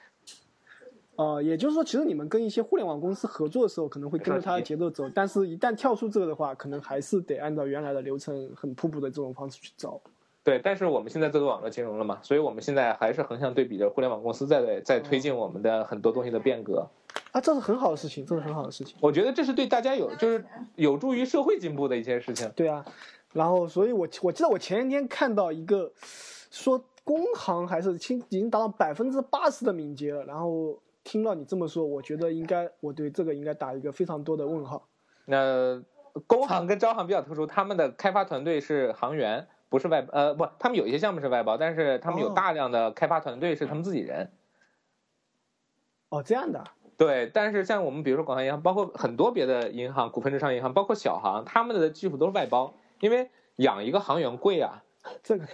[1.16, 10.02] 哦，也就是说，其实你们跟一些互联网公司合作的时候，可能会跟着他的节奏走，但是一旦跳出这个的话，可能还是得按照原来的流程很瀑布的这种方式去走。
[10.44, 16.88] 对，但是我们现在做网络金融了嘛，所以我们现在还是横向对比着互联网公司在在推进我们的很多东西的变革。
[17.32, 18.98] 啊，这是很好的事情，这是很好的事情。
[19.00, 20.44] 我觉得这是对大家有，就是
[20.76, 22.50] 有助于社会进步的一件事情。
[22.56, 22.84] 对啊，
[23.34, 25.92] 然后，所以我我记得我前一天看到一个
[26.50, 34.88] 说工行还是清已经达到百分之八十的敏捷了，然后听到你这么说，我觉得应该我对这个应该打一个非常多的问号。
[35.26, 35.82] 那
[36.26, 39.48] 工行跟招行比较特殊，他们的开发团队是行员。
[39.72, 44.30] 不是外呃不，他们有一些项目是外包，但是他们有大量的开发团队是他们自己人。
[46.10, 46.62] 哦，这样的。
[46.98, 54.84] 对，但是像我们比如说广发银行，包括很多别的银行、股份制商业银行，包括小行，他们的技术都是外包，因为养一个行员贵啊，
[55.24, 55.48] 这个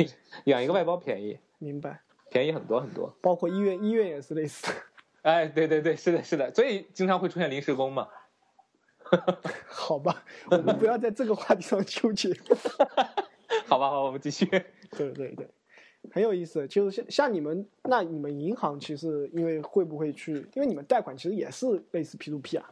[0.45, 1.37] 养一个外包便宜。
[1.59, 2.01] 明白。
[2.31, 3.15] 便宜很多很多。
[3.21, 4.73] 包括医院，医院也是类似。
[5.21, 8.07] 哎，对对对，是的，是的，所以经常会出现临时工嘛。
[9.69, 12.33] 好吧，我们不要在这个话题上纠结。
[13.67, 14.45] 好吧，好，我们继续。
[14.97, 15.47] 对对对，
[16.11, 16.67] 很有意思。
[16.67, 20.33] 就是像像你们，那你们银行其实因为会不会去？
[20.53, 22.69] 因为你们贷款其实也是类似 P to P 啊，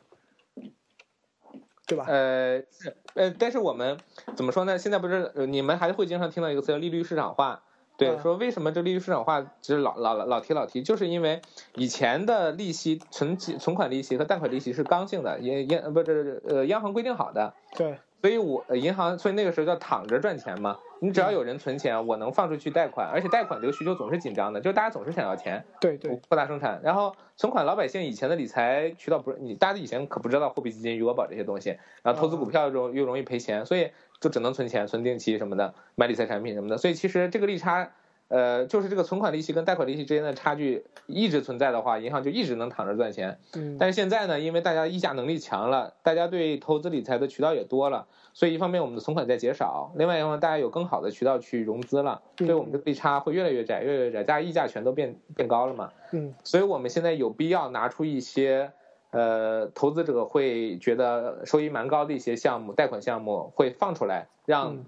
[1.87, 2.05] 对吧？
[2.07, 3.97] 呃，是呃，但是我们
[4.35, 4.77] 怎么说呢？
[4.77, 7.63] 现在不是你们还会经常听到一个词叫利率市场化。
[7.97, 11.41] 对，说为什么这利率市场化就是老老老老提老提，就是因为
[11.75, 17.53] 以前的利息存存款利息和贷款利息是刚性的，也央不是呃央行规定好的。
[17.77, 17.97] 对。
[18.25, 20.79] 所以，我银行，所以那个时候叫躺着赚钱嘛。
[20.99, 26.81] 你只要有人存钱，我能放出去贷款，而且贷款这个需求总是紧张的，就是大家总是想要钱，对对，扩大生产。
[26.83, 31.77] 然后存款，老百姓以前的理财渠道不是你，大家以前可不知道货币基金、余额宝这些东西。
[32.01, 36.79] 然后投资股票又又容易赔钱，所以就只能存钱、存定期什么的，买理财产品什么的。
[36.79, 37.91] 所以其实这个利差。
[38.27, 43.39] 呃，就是这个存款利息跟贷款利息之间的差距一直存在的话，银行就一直能躺着赚钱。
[43.55, 55.91] 嗯，但是现在呢，因为大家议价能力强了，大家对投资理财的渠道也多了，所以一方面我们的存款在减少，另外一方面大家有更好的渠道去融资了，所以我们的利差会越来越窄，越来越窄，大家议价权都变变高了嘛。
[56.11, 58.71] 嗯，所以我们现在有必要拿出一些，
[59.11, 64.83] 呃，投资者会觉得收益蛮高的一些项目，贷款项目会放出来，让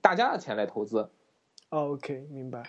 [0.00, 1.10] 大家的钱来投资。
[1.70, 2.62] 哦，OK，明白。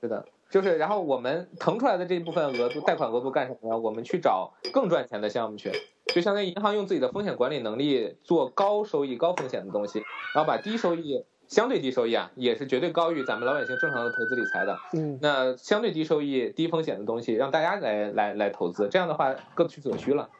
[0.00, 3.78] 是的，就是然后我们腾出来的这一部分额度，贷款额度干什么呢？
[3.78, 5.70] 我们去找更赚钱的项目去，
[6.06, 10.02] 就相当于银行用自己的风险管理能力做高收益、高风险的东西，
[10.34, 14.78] 然后把低收益、相对低收益啊，也是绝对高于咱们老百姓正常的投资理财的。
[14.94, 20.30] 嗯，那相对低收益、低风险的东西，让大家来来来投资，这样的话各取所需了。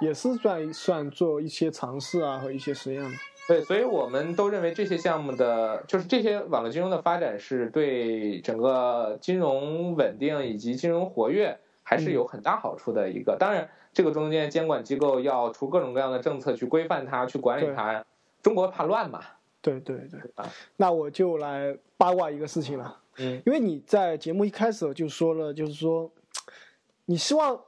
[0.00, 3.10] 也是算算做一些尝试啊和一些实验嘛。
[3.48, 13.38] 对，所以我们都认为这些项目的，就是这些网络金融的发展是对整个金融稳定以及金融活跃还是有很大好处的一个。
[13.40, 18.04] 当然，这个中间监管机构要出各种各样的政策去规范它、去管理它。
[18.42, 19.22] 中国怕乱嘛？
[19.62, 20.20] 对对对。
[20.34, 20.46] 啊
[20.76, 22.98] 那我就来八卦一个事情了。
[23.16, 23.40] 嗯。
[23.46, 26.12] 因为你在节目一开始就说了，就是说，
[27.06, 27.58] 你希望。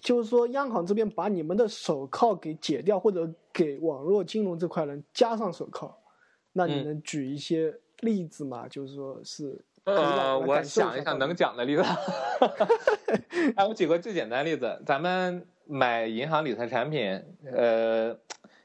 [0.00, 5.92] 就是说，央行这边把你们的手铐给解掉，或者给网络金融这块人加上手铐，
[6.52, 8.68] 那你能举一些例子吗？
[8.68, 11.82] 就是说是呃，我想一想能讲的例子。
[13.56, 17.20] 哎，我举个最简单的例子，咱们买银行理财产品，
[17.52, 18.16] 呃，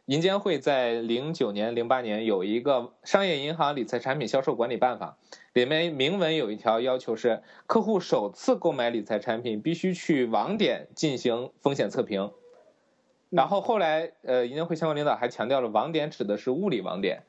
[0.05, 5.17] 银监会在零九年、零八年有一个商业银行理财产品销售管理办法。
[5.53, 12.31] 里面明文有一条要求是，客户首次购买理财产品必须去网点进行风险测评。
[13.29, 17.23] 然后后来，呃，银监会相关领导还强调了，网点指的是物理网点。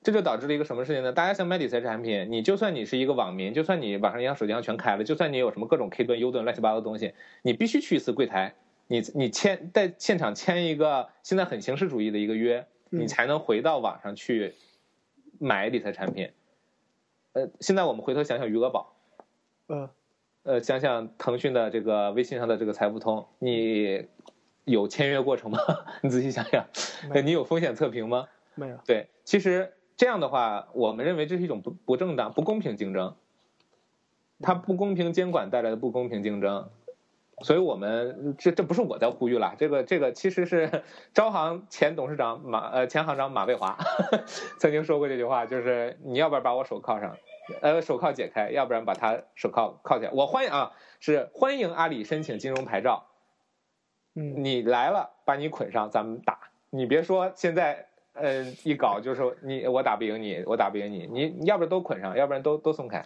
[0.00, 1.12] 这就导致了一个什么事情呢？
[1.12, 8.54] 大家想买理财产品，你就算你是一个网民，就算你网上银行、手机上全开了，就算你有什么各种 K 盾、U 盾、乱七八糟的东西，你必须去一次柜台，
[8.86, 14.54] 你你签在现场签一个现在很形式主义的一个约，你才能回到网上去
[15.40, 16.30] 买理财产品。
[17.38, 18.96] 呃，现在我们回头想想余额宝，
[19.68, 19.88] 嗯，
[20.42, 24.06] 呃，想想腾讯的这个微信上的这个财付通，你
[24.64, 25.58] 有签约过程吗？
[26.02, 26.66] 你仔细想想，
[27.24, 28.26] 你有风险测评吗？
[28.56, 28.76] 没有。
[28.84, 33.14] 对，其实这样的话，我们认为这是一种不不正当、不公平竞争，
[34.40, 36.68] 它不公平监管带来的不公平竞争。
[37.40, 40.82] 所以我们这这不是我在呼吁了，这个这个其实是
[41.14, 43.78] 招行前董事长马呃前行长马蔚华
[44.58, 47.16] 曾经说过这句话，就是你要不要把我手铐上，
[47.60, 50.10] 呃手铐解开，要不然把他手铐铐起来。
[50.12, 53.06] 我欢迎啊，是欢迎阿里申请金融牌照。
[54.14, 56.50] 嗯，你来了，把你捆上，咱们打。
[56.70, 63.04] 你别说现在嗯一搞就是你我打不赢你，我打不赢你，你你要不然都捆上，要不然都都松开。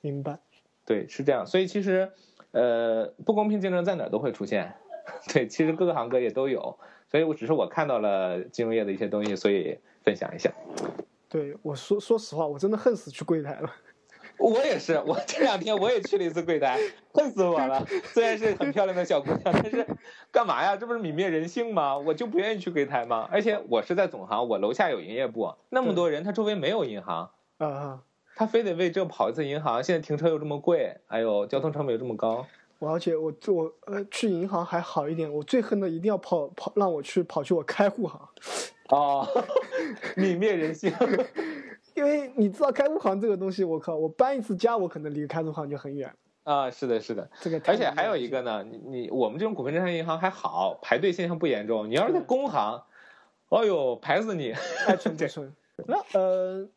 [0.00, 0.38] 明白。
[0.84, 1.46] 对，是这样。
[1.46, 2.12] 所以其实。
[2.56, 4.74] 呃，不公平竞争在哪儿都会出现，
[5.34, 6.78] 对，其实各个行各业都有，
[7.10, 10.52] 所以我只是我看到了金融业的一些东西，所以分享一下。
[11.34, 13.68] 对，我说说实话，我真的恨死去柜台了。
[14.38, 16.78] 我也是，我这两天我也去了一次柜台，
[17.12, 17.84] 恨死我了。
[18.12, 19.84] 虽然是很漂亮的小姑娘，但是
[20.30, 20.76] 干嘛呀？
[20.76, 21.98] 这不是泯灭人性吗？
[21.98, 23.28] 我就不愿意去柜台吗？
[23.32, 27.28] 而且我是在总行，我楼下有营业部，那么多人，他周围没有银行。
[27.58, 28.02] 啊啊。
[28.36, 32.46] 他非得为这跑一次银行，现在停车又这么贵，哎呦，交通成本又这么高。
[32.78, 38.20] 我而且我我呃去银行还好一点，我最恨的一定要跑跑让我去跑去我开户行。
[38.88, 39.26] 哦，
[40.16, 40.92] 泯灭人性。
[41.94, 46.12] 因为你知道开户行这个东西，我靠，我搬一次家，我可能离开户行就很远。
[46.42, 47.60] 啊，是的，是的，这个。
[47.66, 51.88] 而且还有一个呢，你你我们这种股份制商业银行还好，排队现象不严重。
[51.88, 52.82] 你要是在工行，
[53.48, 54.52] 哦呦，排死你！
[54.86, 55.52] 太蠢太蠢。
[55.86, 56.68] 那呃。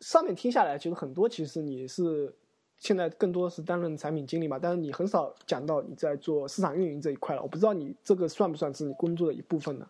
[0.00, 2.30] 上面听下来，其实很多，其实你是
[2.76, 7.40] 现在更多是担任产品经理嘛，但是你很少讲到你在做市场运营这一块了。
[7.40, 9.88] 我不知道你这个算不算是你工作的一部分呢？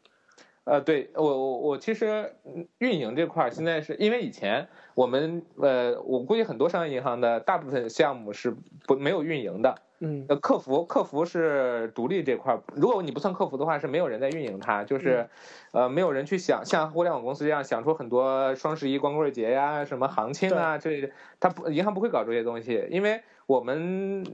[0.64, 2.34] 呃，对我我我其实
[2.78, 8.54] 运营这块儿现在是因为以前我们呃，我估计很多商业银行的大部分项目是
[8.86, 9.74] 不没有运营的。
[10.00, 15.28] 嗯，呃，客服客服是独立这块儿，如果你不算客服的话，是没有人在运营它，就是，
[15.72, 24.24] 呃，没有人去想像互联网公司这样想出很多双十一、光棍节呀、什么行情啊这类，他不银行不会搞这些东西，因为我们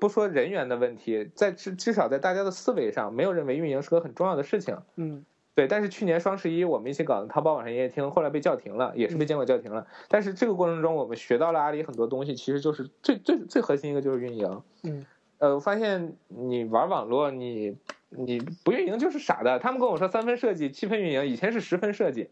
[0.00, 4.76] 不说人员的问题，在至至少在大家的思维上，没有认为运营是个很重要的事情。
[4.96, 5.24] 嗯。
[5.60, 9.86] 对，但是去年双十一我们一起搞的淘宝网上营业厅，后来被叫停了，也是被监管叫停了。
[10.08, 14.62] 但是这个过程中，我们学到了阿里很多东西，其实就是最最最核心一个就是运营。
[14.84, 15.04] 嗯，
[15.36, 17.76] 呃，我发现你玩网络，你
[18.08, 19.58] 你不运营就是傻的。
[19.58, 22.30] 他们跟我说三分设计，七分运营，以前是十分设计。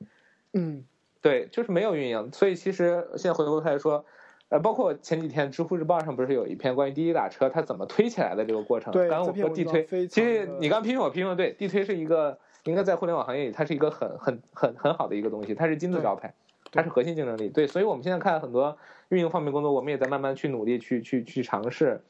[0.55, 0.87] 嗯，
[1.20, 2.33] 对，就是没有运营。
[2.33, 4.07] 所以其实现在回过头来说，
[4.49, 8.93] 呃，包括前几天知乎日报上不是有一篇关于滴滴打车它怎么推起来的这个过程？
[8.93, 12.39] 对，刚刚我说地推，其实你刚批评我批评的对，地推是一个。
[12.65, 16.35] 应该在互联网行业里，它是一个很很很很好的一个东西，它是金字招牌，
[16.71, 17.49] 它是核心竞争力。
[17.49, 18.77] 对，所以我们现在看很多
[19.09, 22.03] 运营方面工作，我们也在慢慢去努力去去去尝试。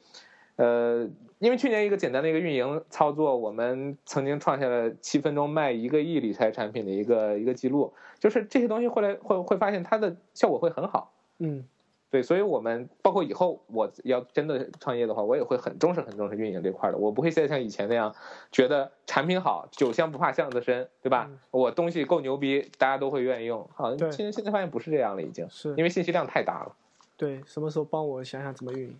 [0.57, 7.93] 呃，因为去年一个简单的一个运营操作，我们曾经创下了七分钟卖一个亿理财产品的一个一个记录。
[8.17, 11.13] 就是这些东西后来会会发现它的效果会很好。
[11.37, 11.63] 嗯，
[12.11, 16.97] 对，所以我们包括以后我要真的创业的话，我也会很重视、很重视运营这块的。
[16.97, 18.15] 我不会再像以前那样，
[18.51, 21.29] 觉得产品好，酒香不怕巷子深，对吧？
[21.51, 23.69] 我东西够牛逼，大家都会愿意用。
[23.75, 26.75] 好，现在现在发现不是这样了，已经是因为信息量太大了。
[27.15, 28.97] 对，什么时候帮我想想怎么运营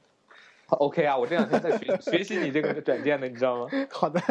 [0.68, 3.68] ？OK 啊，我这两天在学 学习你这个软件的，你知道吗？
[3.90, 4.22] 好的，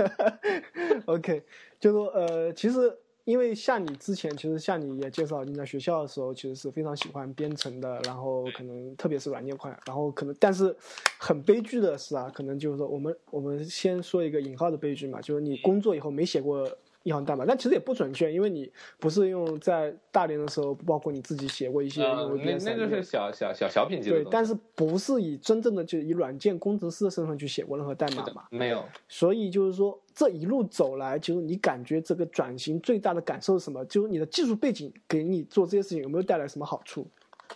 [1.07, 1.43] OK，
[1.81, 2.97] 就说呃，其实。
[3.29, 10.74] 因为像你之前，其实像你也介绍，你在学校的时候其实是非常喜欢编程的，然后可能特别是软件块，然后可能但是
[11.18, 16.66] 很悲剧的是啊，可能就是说我们我们先说一个引号的悲剧嘛，就是你工作以后没写过。
[17.05, 22.03] 一行代码，但其实也不准确，因为你不是用在大连的时候，包括你自己写过一些。
[22.03, 24.16] 那那个是小小小小品级的。
[24.16, 28.44] 对，但是不是以真正的就以软件工程师的身份去写过任何代码嘛？
[28.51, 28.84] 没有。
[29.09, 33.84] 所以就是说，这一路走来，就是你感觉这个转型最大的感受是什么？
[33.86, 37.07] 就是你的技术背景给你做这些事情有没有带来什么好处？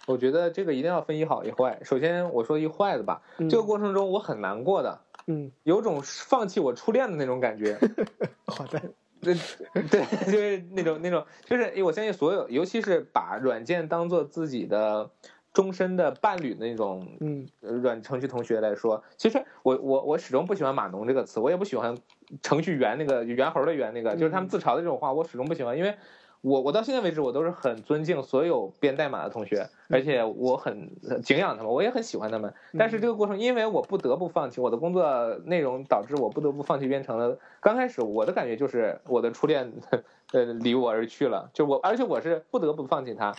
[0.07, 1.79] 我觉得这个一定要分一好一坏。
[1.83, 3.21] 首先我说一坏的吧，
[3.51, 7.79] 这个过程中我很难过的，嗯，有种放弃我初恋的那种感觉。
[8.47, 8.81] 好的。
[9.23, 9.35] 对
[9.89, 15.11] 对，就是那种那种，就是我相信所有，尤其是把软件当做自己的
[15.53, 21.97] 终身的伴侣的那种，嗯，软程序同学来说，其实我我我始终不喜欢码农这个词，我也不喜欢
[22.43, 25.95] 程序员那个猿猴的猿那个，就是他们自嘲的这种话，我始终不喜欢，因为。
[26.43, 30.91] 我我到现在为止，我都是很尊敬所有编代码的同学，而且我很
[31.23, 32.53] 敬仰他们，我也很喜欢他们。
[32.77, 35.05] 但是这个过程，因为我不得不放弃我的工作
[35.45, 37.39] 内容，导致我不得不放弃编程了。
[37.61, 39.73] 刚开始我的感觉就是我的初恋，
[40.35, 43.33] 呃，离我而去了，就我，而且我是不得不放弃它。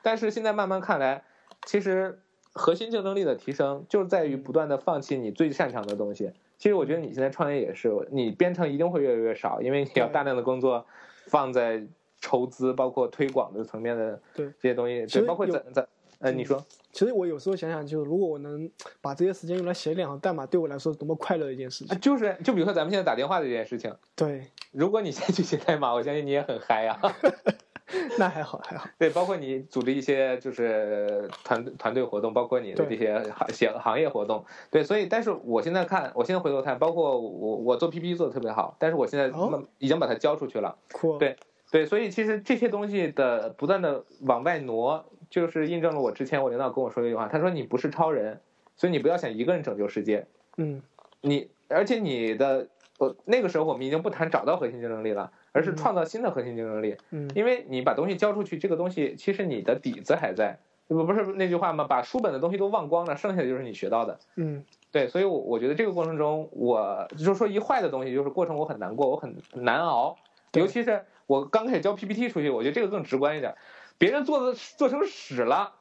[0.00, 1.24] 但是现在慢慢看来，
[1.66, 2.20] 其实
[2.54, 6.32] 核心竞争力的提升就在于不断的放弃你最擅长的东西。
[6.56, 10.86] 其实我觉得你现在创业也是，你编程一定会越来越少，因为你要大量的工作
[11.26, 11.84] 放在。
[12.20, 15.86] 筹资包括推广的层面的对这些东西，对，包括在在，
[16.18, 22.00] 呃，你说，其实我有时候想想，就是如果我能把这些时间用来写两行代码，对我来说是多么快乐的一件事情。
[22.00, 26.98] 就是，就比如说咱们现在打电话的这件事情，对，如果你先去写代码，我相信你也很嗨呀。
[28.18, 28.88] 那还好还好。
[28.98, 39.30] 对，包括你组织一些就是团团队活动，包括你的这些行写行业活动，对，所以，但是我现在看，我现在回头看，包括我我做 PPT 做的特别好，但是我现在
[39.78, 40.76] 已经把它交出去了，
[41.20, 41.36] 对。
[41.70, 48.40] 对，所以其实这些东西的不断的往外挪，就是印证了我之前我领导跟我说的一句话，他说你不是超人，
[48.76, 50.26] 所以你不要想一个人拯救世界。
[50.58, 50.80] 嗯，
[51.20, 56.96] 你而且你的，我，那个时候我们已经不谈找到核心竞争力了，而是创造新的核心竞争力。
[57.10, 60.56] 嗯，因为你把东西交出去，这个东西其实你的底子还在，
[60.86, 61.82] 不不是那句话吗？
[61.82, 64.18] 把书本的东西都忘光了，剩下的就是你学到的。
[64.36, 70.16] 嗯，对，所以，我我觉得这个过程中，我就是说一坏的东西，就是过程我很难过，我很难熬，
[70.52, 71.04] 尤其是。
[71.26, 73.54] 我刚开始交 PPT 出去，我觉得这个更直观一点。
[73.98, 75.72] 别人做的做成屎了，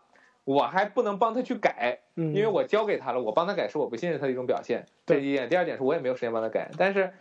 [0.44, 4.86] 我还不能帮他去改，因为我交给他了，我帮他改是我不信任他的一种表现。
[5.06, 6.72] 这一点，第二点是我也没有时间帮他改。
[6.78, 7.14] 但是，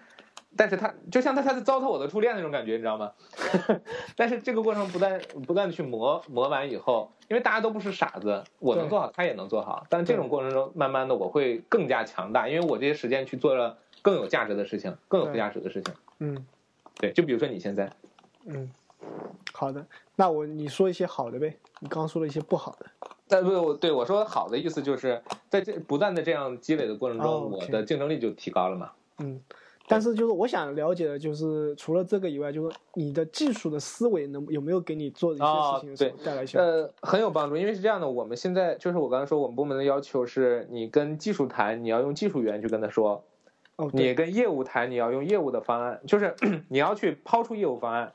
[0.57, 3.12] 但是他就像他他在糟蹋我的初恋那种感觉，你知道吗？
[4.16, 9.85] 但是这个过程不断不断的去磨磨完以后，因为大家都不是傻子，我能做好，他也能做好。
[9.91, 15.93] 但这种过程中，慢慢的我会更加强大，因为我这些时间去做了更有价值的事情，更有附加值的事情。
[16.20, 16.47] 嗯，
[17.01, 17.91] 对，就比如说你现在。
[18.47, 18.70] 嗯，
[19.53, 19.86] 好的，
[20.16, 21.57] 那我你说一些好的呗。
[21.80, 22.86] 你刚刚说了一些不好的，
[23.28, 25.20] 但不对我说好的意思就是
[25.51, 28.90] 在这不断的这样积累的过程中，我的竞争力就提高了嘛。
[29.18, 29.38] 嗯，
[29.86, 43.20] 但是就是我想了解的就是除了这个以外，就是你的技术的思维能有没有给你做一些事情对带来呃很有帮助，因为是这样的，我们现在就是我刚才说我们部门的要求是你跟技术谈，你要用技术语言去跟他说；
[43.92, 46.34] 你跟业务谈，你要用业务的方案，就是
[46.70, 48.12] 你要去抛出业务方案。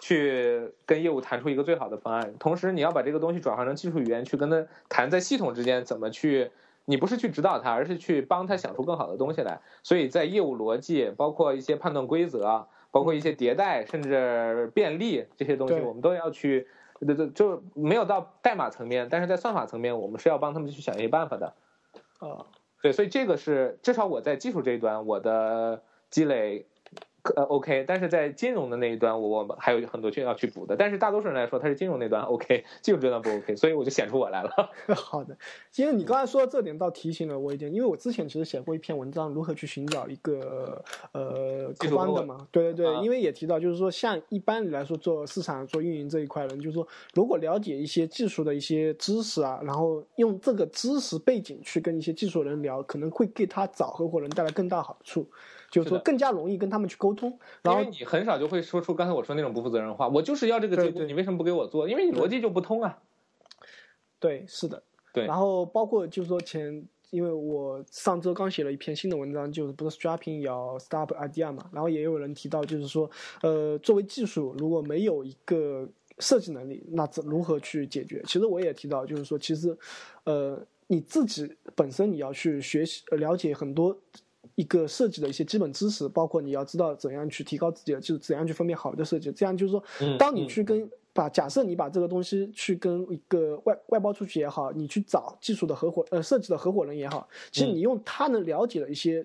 [0.00, 6.50] 去跟业务谈出一个最好的方案，同时你要把这个东西转化成技术语言去跟他谈，在系统之间怎么去，
[6.84, 9.60] 你不是去指导他，而是去帮他想出更好的东西来。
[9.82, 16.68] 所以在业务逻辑，包括一些判断规则，包括一些迭代，甚至便利这些东西，我们都要去，
[17.00, 21.52] 对对，就没有到代码层面，但是在算法层面，我们是要帮他们去想一些办法的。
[22.20, 22.46] 啊，
[22.82, 26.66] 对，所以这个是至少我在技术这一端我的积累。
[27.36, 30.76] 呃，OK，但是在金融的那一端，我我们还有很多需要去补的。
[30.76, 34.50] 但是大多数人来说，他是金融那端 OK，技术这端不 OK，所以我就显出我来了。
[34.94, 35.36] 好的，
[35.70, 42.46] 其实你刚才说到这点，倒提醒了我一点，因为我之前其实写过一篇文章，如何去寻找一个呃客观的嘛。
[42.50, 55.26] 对对对，因为也提到，就是说像一般来说做市场、做运营这一块人，就是说如果了解一些技术的一些知识啊，然后用这个知识背景去跟一些技术人聊，可能会给他找合伙人带来更大好处。
[55.70, 60.08] 就是说更加容易跟他们去沟通，因为你很少就会说出刚才我说那种不负责任话。
[60.08, 61.88] 我就是要这个结果，你为什么不给我做？
[61.88, 62.98] 因为你逻辑就不通啊。
[64.18, 64.82] 对，是的。
[65.12, 73.10] 对，然后包括就是说前，因为我上周刚写了一篇新的文章，就是不是 strapping 要 start idea 嘛，然后也有人提到，就是说，
[73.42, 75.88] 呃，作为技术如果没有一个
[76.18, 78.22] 设计能力，那怎如何去解决？
[78.26, 79.76] 其实我也提到，就是说，其实，
[80.24, 83.96] 呃，你自己本身你要去学习、呃了解很多
[84.58, 89.30] 一个设计的一些基本知识，包括你要知道怎样去提高自己的，就是怎样去分辨好的设计。
[89.30, 99.24] 这样就是说，嗯当你嗯去跟把假设你把这个东西去跟一个外外包出去也好，你去找技术的合伙呃设计的合伙人也好，其实嗯你用他能了解的一些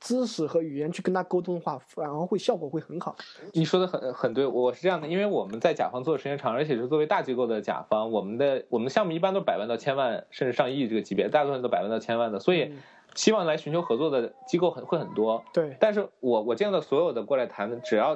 [0.00, 3.14] 知识和语言去跟他沟通的话，反而会效果会很好。
[3.52, 12.78] 你说的很很对，我是这样的，因为我们在甲方做的时间长，而且是作为大机构的甲方，我们的我们的项目一般都百万到千万，甚至上亿这个级别，大部分都百万到千万的，所以嗯
[13.14, 15.42] 希望来寻求合作的机构很会很多。
[15.52, 18.10] 对但是我我见到所有的过来谈的，只要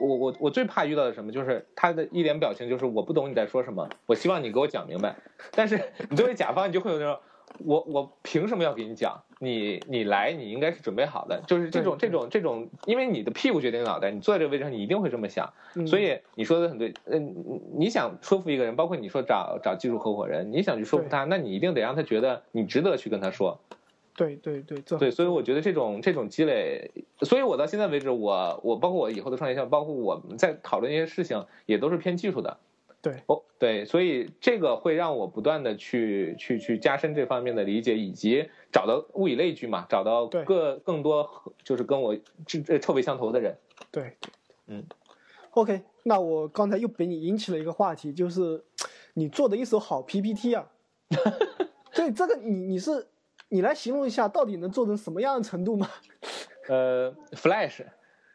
[0.00, 5.14] 我我我最怕遇到的什么，就是他的一脸表情就是我不懂你在说什么，我希望你给我讲明白。
[5.52, 5.80] 但是
[6.10, 7.18] 你作为甲方，你就会有那种，
[7.64, 9.22] 我我凭什么要给你讲？
[9.38, 15.52] 你你来，你应该是准备好的，就是这种这种这种，因为你的屁股决定脑袋，你坐在这个位置上，你一定会这么想。
[15.74, 17.34] 嗯所以你说的很对，嗯，
[17.76, 23.58] 你想说服一个人，包括你说找找技术合伙人，你想去说服他，那你一定得让他觉得你值得去跟他说。
[24.14, 26.90] 对对对，这对，所以我觉得这种这种积累，
[27.20, 32.58] 所以我到现在为止，我我包括我以后的创业项目，包括我们在讨论一些事情，也都是偏技术的。
[33.00, 41.28] 对哦，对，所以这个会让我不断的去去去加深这方面的理解，以及找到物以类聚嘛，找到对各更多
[41.64, 43.56] 就是跟我志呃臭味相投的人。
[43.90, 44.16] 对，
[44.66, 44.84] 嗯。
[45.50, 48.62] OK，那我刚才又被你引起了一个话题，就是
[49.14, 50.70] 你做的一手好 PPT 啊。
[51.92, 53.06] 对，这个你你是
[53.52, 55.86] 你来形容一下，到底能做成什么样的程度吗？
[56.70, 57.82] 呃，Flash，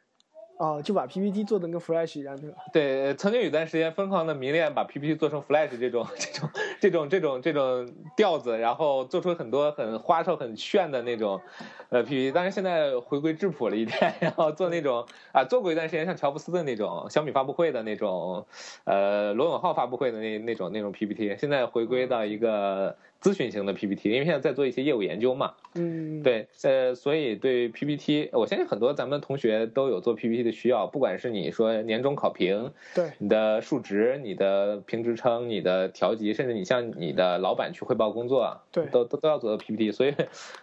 [0.59, 2.57] 哦，就把 PPT 做成跟 Flash 一样，对吧？
[2.71, 6.49] 对，曾经有段时间疯狂的迷恋把 PPT 做成 Flash 这种这种
[6.79, 11.41] 这种这种这种调子，然后做出很多很花哨、很炫的那种
[11.89, 12.31] 呃 PPT。
[12.31, 15.03] 但是现在回归质朴了一点， 然后做那种
[15.33, 18.45] 啊，做过一段时间像乔布斯的那种小米发布会的那种，
[18.83, 25.53] 呃，罗永浩发布会的那那种那种 PPT，现在回归到一个咨询型的 PPT，因为现在在做一些业务研究嘛。
[25.75, 39.91] 嗯，对，呃，所以对 PPT，我相信很多咱们同学都有做 PPT 的需要，不管是你说年终考评，对你的数值、你的评职称、你的调级，甚至你向你的老板去汇报工作，对都都都要做到 PPT。
[39.91, 40.13] 所以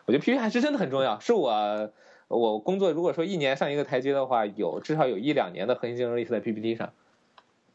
[0.07, 1.91] 我觉得 PPT 还是真的很重要，是我
[2.29, 6.93] 我工作如果说一年上一个台阶的话，有至少有一两年的核心竞争力是在 PPT 上。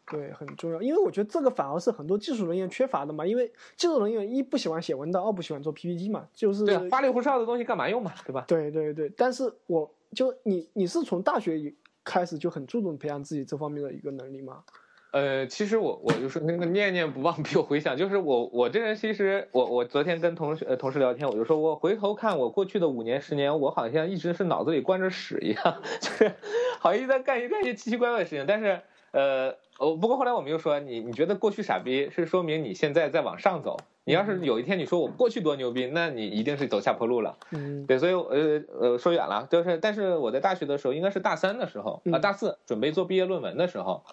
[0.10, 8.46] 对，很重要，因为我觉得这个反而是很多技术人员缺乏的嘛，因为技术人员一不喜欢写文档，二不喜欢做 PPT 嘛，就是对啊，花里胡哨的东西干嘛用嘛，对吧？
[8.48, 14.64] 对对对，但是我就你你是从大学以开始就很注重培养自己这方面的一个能力吗？
[15.12, 17.98] 呃，其实我我就是那个念念不忘， 必有回响。
[17.98, 26.32] 就是我我这人其实我我昨天跟同学呃同事聊天，我就说我回头看我过去的五年十年，我好像一直是脑子里灌着屎一样， 就是
[26.80, 28.46] 好像一直在干一干一些奇奇怪怪的事情。
[28.48, 28.80] 但是
[29.12, 33.78] 呃，哦，不过后来我们又说，你你觉得过去傻逼是说明你现在在往上走。
[34.04, 37.38] 你要是有一天你说我过去多牛逼，那你一定是走下坡路了。
[37.52, 44.04] 嗯，对，所以呃呃说远了，就是但是我在大学的时候，应该是大三的时候啊、嗯大四准备做毕业论文的时候，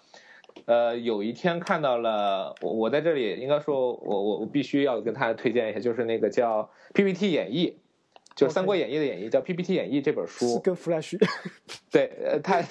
[0.67, 7.73] 呃，有一天看到了我我在这里应该说我我我必须要跟大家推荐一下，就是那个叫 PPT 演绎。
[8.37, 11.19] 就是《三国演义》的演义，叫 PPT 演义这本书，跟 Flash
[11.91, 12.63] 对，呃，它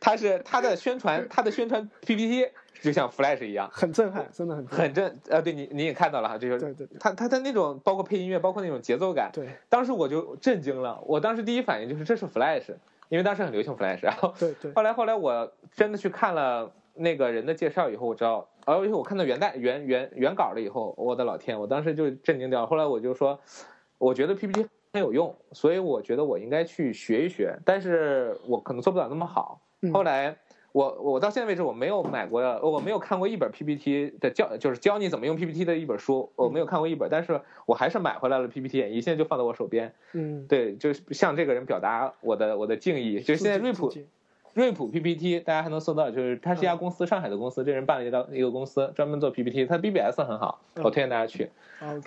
[0.00, 2.48] 它是它的宣传，它的宣传 PPT
[2.82, 4.84] 就像 Flash 一样，很震撼，真的很震撼。
[4.86, 6.98] 很震，呃，对你你也看到了哈，这就是对对对。
[6.98, 9.48] 它它的那种包括配音乐，包括那种节奏感，对。
[9.68, 12.74] 当时我就震惊了，我当时第一反应就是这是 Flash，
[13.08, 14.72] 因为当时很流行 Flash，然后对对。
[14.72, 22.66] 后来后来我真的去看了那个人的介绍以后，我知道，而且我看到原代原原原稿了以后，我的老天，我当时就震惊掉了。
[22.66, 23.38] 后来我就说，
[23.98, 24.66] 我觉得 PPT
[24.96, 29.60] 很有用，所以我觉得我应该去学一学，但是我可能做不了那么好。
[29.82, 30.34] 嗯后来
[30.72, 39.92] 我我到现在为止我没有买过，我没有看过一本 PPT 的教，就是教你怎么用 PPT 的一本书，我没有看过一本，但是我还是买回来了 PPT 演绎，现在就放在我手边。
[40.14, 43.20] 嗯，对，就是向这个人表达我的我的敬意。
[43.20, 43.92] 就是现在瑞普
[44.56, 51.50] 瑞普 PPT 大家还能搜到，就是它是一家公司，上海的公司，这人办了一家一个公司，专门做 PPT，它 BBS 很好，嗯我推荐大家去。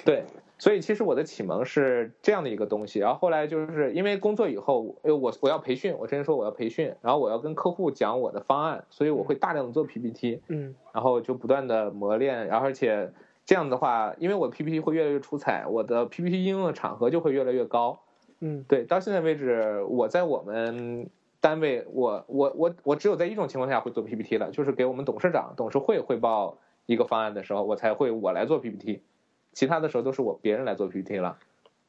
[0.04, 0.24] 对，
[0.58, 13.12] 所以其实我的启蒙是这样的一个东西，然后后来就是因为工作以后，呃，我我要培训，我之前说我要培训，然后我要跟客户讲我的方案，所以我会大量的做 PPT，嗯然后就不断的磨练，然后而且
[13.46, 18.00] 这样的话，因为我 PPT 会越来越出彩，我的 PPT 应用的场合就会越来越高。
[18.42, 21.10] 嗯对，到现在为止，我在我们
[21.42, 29.02] 单位，我我我我只有在一种情况下会做 PPT 了，就是给我们董事长、董事会汇报一个方案的时候，我才会我来做 PPT。
[29.54, 31.38] 其他的时候都是我别人来做 PPT 了。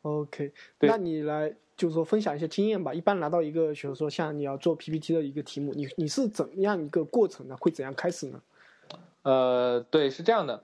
[0.03, 2.95] OK，那你来就是说分享一些经验吧。
[2.95, 7.57] 一般拿到一个，比如说像你要做 PPT 的一个题目，你你是怎么样一个过程呢？
[7.61, 8.41] 会怎样开始呢？
[9.23, 10.63] 呃，对，是这样的，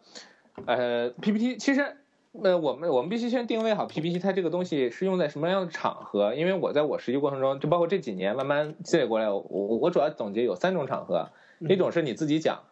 [0.65, 1.97] 呃，PPT 其实，
[2.43, 11.29] 呃，我们我们必须先定位好 PPT 它这个东西是用在什么样的场合，因为我在我实习过程中，就包括这几年慢慢积累过来，我我我主要总结有三种场合，
[11.61, 12.63] 一种是你自己讲，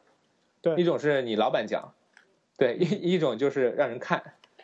[0.61, 1.93] 对一种是你老板讲，
[2.57, 4.23] 对，一一种就是让人看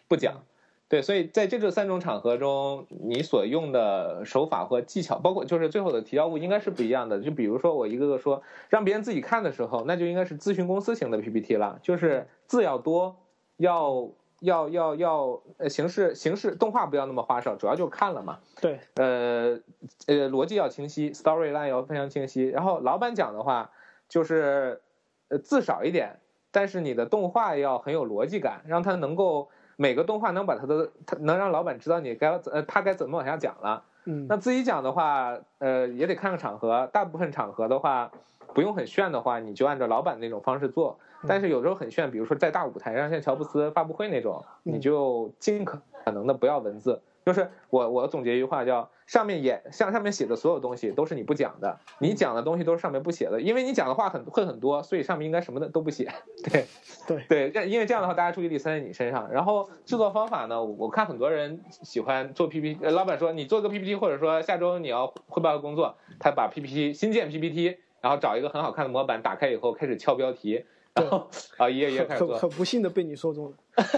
[0.09, 0.43] 不讲。
[0.89, 7.21] 对，所以在这个三种场合中，你所用的手法和技巧，包括就是最后的提交物，应该是不一样的。
[7.21, 13.15] 就比如说我一个个说，让别人自己看的时候，那就应该是咨询公司型的 PPT 了，就是字要多，
[13.57, 14.09] 要
[14.41, 18.39] 要要要呃形式形式动画不要那么花哨，主要就是看了嘛。
[18.61, 19.59] 对，呃
[20.07, 22.49] 呃，逻辑要清晰，storyline 要非常清晰。
[22.49, 23.71] 然后老板讲的话，
[24.09, 24.81] 就是
[25.29, 26.19] 呃字少一点，
[26.51, 33.85] 但是你的动画要很有逻辑感，让他能够每个动画能把他的他能让老板知道你该呃他该怎么往下讲了。
[34.05, 38.11] 嗯，那自己讲的话，呃也得看个场合，大部分场合的话。
[38.53, 40.99] 不用很炫的话，你就按照老板那种方式做。
[41.27, 47.01] 但是有时候很炫，比如说在大舞台上，像乔布斯发布会那种，嗯你就尽可能的不要文字。
[47.27, 56.11] 就是我我总结一句话叫：上面演像上面写的所有东西都是你不讲的，你讲的东西都是上面不写的，因为你讲的话很会很多，所以上面应该什么的都不写。
[56.51, 56.65] 对
[57.29, 59.31] 对对，因为这样的话，大家注意力塞在你身上。
[59.31, 67.77] 然后制作方法呢，我看很多人喜欢做 PPT，呃老板说你做个 PPT，或者说下周你要汇报个工作，他把 PPT 新建 PPT。
[68.03, 70.65] 然后找一个很好看的模板，打开以后开始敲标题，
[70.97, 72.35] 然后啊一页一页开始做。
[72.37, 73.57] 很很不幸的被你说中了。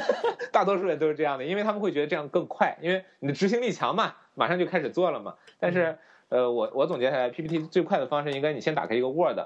[0.53, 5.35] 大多数人都是这样的，因为他们会觉得这样更快，因为你的执行力强嘛，马上就开始做了嘛。
[5.59, 5.97] 但是
[6.29, 9.39] 呃，我我总结下来，PPT 最快的方式应该你先打开一个 Word，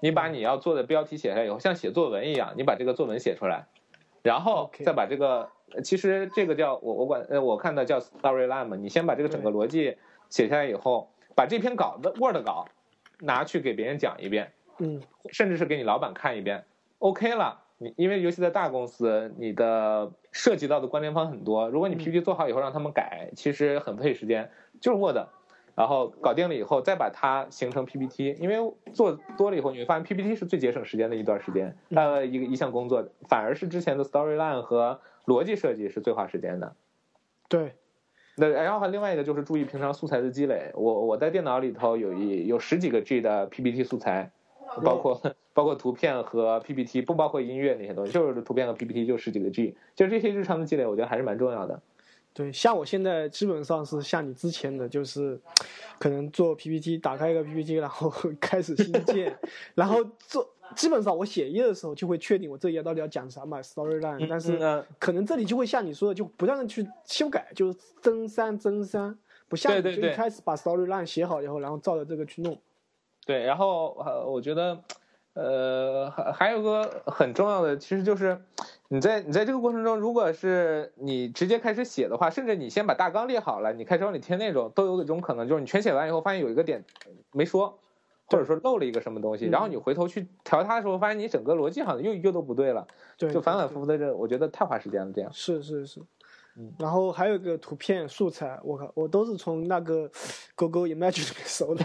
[0.00, 3.66] 你把你要做的标题写下来以后，像写作文一样，你把这个作文写出来，
[4.22, 5.48] 然后再把这个，
[5.84, 9.96] 其实这个叫我我管呃我看的叫 storyline 嘛，你先把这个整个逻辑
[10.28, 12.66] 写下来以后，把这篇稿子 Word 稿。
[13.20, 16.64] 拿去给别人讲一遍，嗯，甚至是给你老板看一遍
[16.98, 17.62] ，OK 了。
[17.80, 21.68] 你因为尤其在大公司，你的涉及到的关联方很多。
[21.68, 25.16] 如果你 PPT 做好以后让他们改，其实很费时间，就是 Word，
[25.76, 28.36] 然后搞定了以后再把它形成 PPT。
[28.40, 28.56] 因为
[28.92, 36.74] 做多了以后，你会发现 PPT 是最节省时间的一段时间，呃，一个一项工作，反而是之前的 Storyline 和逻辑设计是最花时间的。
[37.48, 37.74] 对。
[38.40, 40.70] 那然后还另外一个就是注意平常素材的积累。
[40.74, 44.30] 我我在电脑里头有一有十几个 G 的 PPT 素材，
[44.84, 45.20] 包括
[45.58, 51.82] 包括图片和 PPT，不包括音乐那些东西，就是图片和 PPT 就十几个 G，就是这些日常的积累，我觉得还是蛮重要的。
[52.32, 55.36] 对，像我现在基本上是像你之前的，就是
[55.98, 59.36] 可能做 PPT，打开一个 PPT，然后 开始新建，
[59.74, 60.48] 然后做。
[60.76, 72.56] 基本上我写页的时候就会确定我这页到底要讲啥嘛，storyline，但是可能这里就会像你说的，就不断的去修改，就是增删增删，不像你就一开始把 storyline 写好以后，然后照着这个去弄。
[73.26, 74.78] 对，然后呃，我觉得，
[75.38, 78.36] 呃，还还有个很重要的，其实就是
[78.88, 86.84] 你在你在这个过程中，如果是你直接开始写的话，甚至你先把大纲列好了，你开始往里填内容，都有一种可能，就是你全写完以后，发现有一个点
[87.32, 87.78] 没说。
[88.30, 92.86] 或者说漏了一个什么东西，然后你回头去调它的时候，发现你整个逻辑好像又又都不对了，
[93.16, 95.10] 对，就反反复复的这，我觉得太花时间了。
[95.14, 96.02] 这样是是是，
[96.58, 100.10] 嗯，然后还有一个图片素材，我靠，我都是从那个
[100.54, 101.82] Google Image 里面搜的。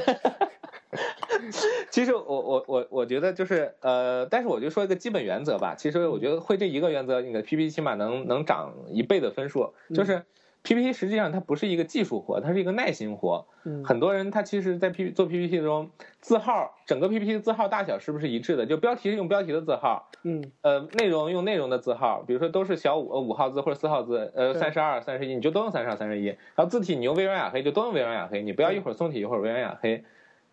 [1.91, 5.75] 其实我我我我觉得就是呃，但是我就说一个基本原则吧。
[5.75, 10.23] 其实我觉得会这一个原则，你的 PPT 起码能能涨一倍的分数，就是。
[10.65, 13.45] PPT 实际上它不是一个技术活，它是一个耐心活。
[13.65, 15.91] 嗯，很多人他其实，在 P 做 PPT 中，
[16.21, 18.65] 字号整个 PPT 的字号大小是不是一致的？
[18.65, 26.27] 就标题是用标题的字号，嗯，呃，内容用内容的字号，比如说都是小五呃五号字或者四号字，呃，三十二、三十一，你就都用三十二、三十一。
[26.27, 30.05] 然后字体你用微软雅黑就都用微软雅黑，你不要一会儿宋体一会儿微软雅黑。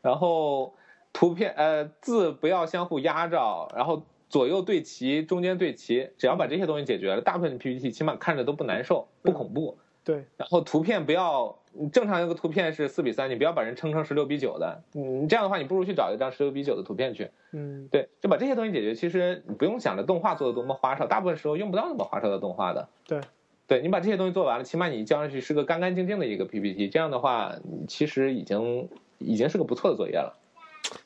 [0.03, 0.75] 然后
[1.13, 9.79] 图片呃字不要相互压着，然后左右对齐，中间对齐，只要把这些东西解决了，大部分的 PPT 起码看着都不难受，不恐怖。
[10.03, 11.59] 对，然后图片不要
[11.93, 18.95] 正常一个图片是四比三，你不要把人撑成十六比九的，嗯，这样的话你不如去找一张十六比九的图片去，嗯，对，就把这些东西解决。
[18.95, 22.89] 其实你不用想着动画做的多么花哨，大部分时候用不到那么花哨的动画的。
[23.07, 23.21] 对，
[23.67, 27.55] 对你把这些东西做完了，起码你交上去是个干干净净的一个 PPT，这样的话，
[27.87, 28.89] 其实已经
[29.21, 30.37] 已经是个不错的作业了。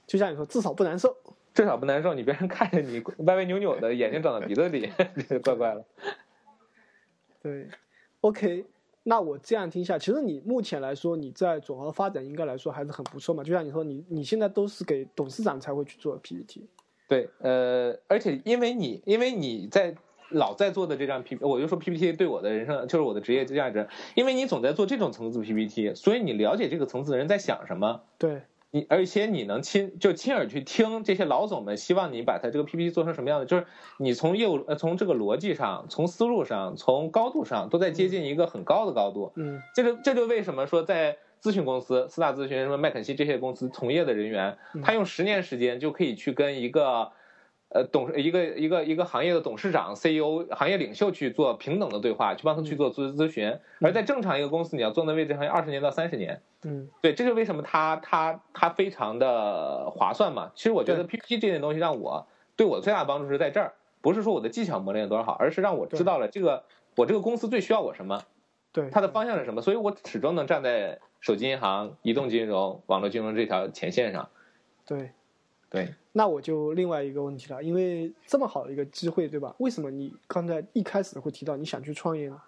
[0.07, 1.15] 就像你说，至少不难受，
[1.53, 4.91] 至少不难受，你别人看着你歪歪扭扭的，眼睛长到鼻子里，
[5.45, 5.85] 怪怪了。
[7.43, 7.69] 对
[8.23, 8.65] ，OK。
[9.07, 13.45] 那我这样听下，其实你目前来说，你在总和发展应该来说还是很不错嘛。
[13.45, 16.67] 就像你说，你你现在都是给董事长才会去做 PPT。
[17.07, 19.95] 对，呃，而且因为你因为你在
[20.31, 28.03] 老在做的这张 P，我就说 PPT 对我的人生就是我的职业价值，因为你总在做这种层次 PPT，所以你了解这个层次的人在想什么。
[28.19, 28.43] 对。
[28.71, 33.67] 你而且你能亲就亲耳去听这些老总们希望你把他这个 PPT 做成什么样的，就是
[33.99, 39.31] 你从业务呃从这个逻辑上、从思路上、从高度上都在接近一个很高的高度。
[39.37, 47.13] 嗯，这就这就为什么说在咨询公司、四大咨询什么麦肯锡这些公司从业的人员，他用十年时间就可以去跟一个。
[47.75, 53.59] 呃，董事一个一个一个行业的董事长、CEO、行业领袖去做平等的对话，去帮他去做咨咨询。
[53.81, 56.41] 而在正常一个公司，你要坐那位置，还有二十年到三十年。
[56.63, 60.53] 嗯，对，这是为什么他他他非常的划算嘛。
[60.55, 66.63] 其实我觉得 PPT 这件东西让我对我最大的帮助是在这儿，不是说我的技巧磨练多少好，而是让我知道了这个
[66.95, 68.23] 我这个公司最需要我什么，
[68.73, 74.29] 对，它的方向是什么，所以我始终能站在手机银行、移动金融、网络金融这条前线上。
[74.87, 75.11] 对。
[75.75, 79.53] 对，那我就另外一个问题了，因为这么好的一个机会，对吧？
[79.59, 82.41] 为什么你刚才一开始会提到你想去创业呢？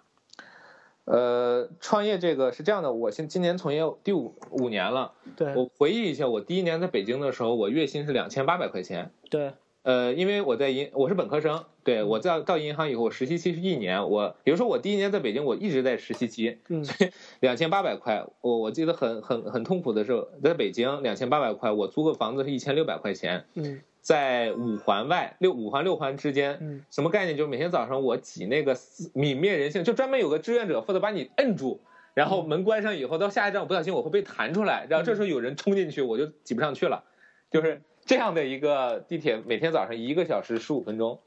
[1.03, 5.11] 呃，创业这个是这样的，我现今年从业第五五年了。
[5.35, 9.11] 对，我回忆一下，我第一年在北京的时候，我月薪是两千八百块钱。
[9.29, 9.51] 对。
[9.87, 14.09] 呃，因为我在银，我是本科生，对我在到银行以后，我实习期是一年。
[14.09, 17.09] 我比如说我第一年在北京，我一直在实习期，所以
[17.39, 23.45] 两千八百块，我我记得很很很痛苦的时候，在北京两千八百块，我租个房子是一千六百块钱。
[23.53, 27.37] 嗯，在五环外六五环六环之间，嗯，什么概念？
[27.37, 31.79] 就是每天早上我挤那个泯灭人性，就专门有个志愿者负责把你摁住，
[32.13, 37.05] 然后门关上以后，到下一站我不小心我会被弹出来，然后这时候有人冲进去，我就挤不上去了，
[37.49, 37.81] 就是。
[38.07, 41.19] 这样的一个地铁，每天早上一个小时十五分钟，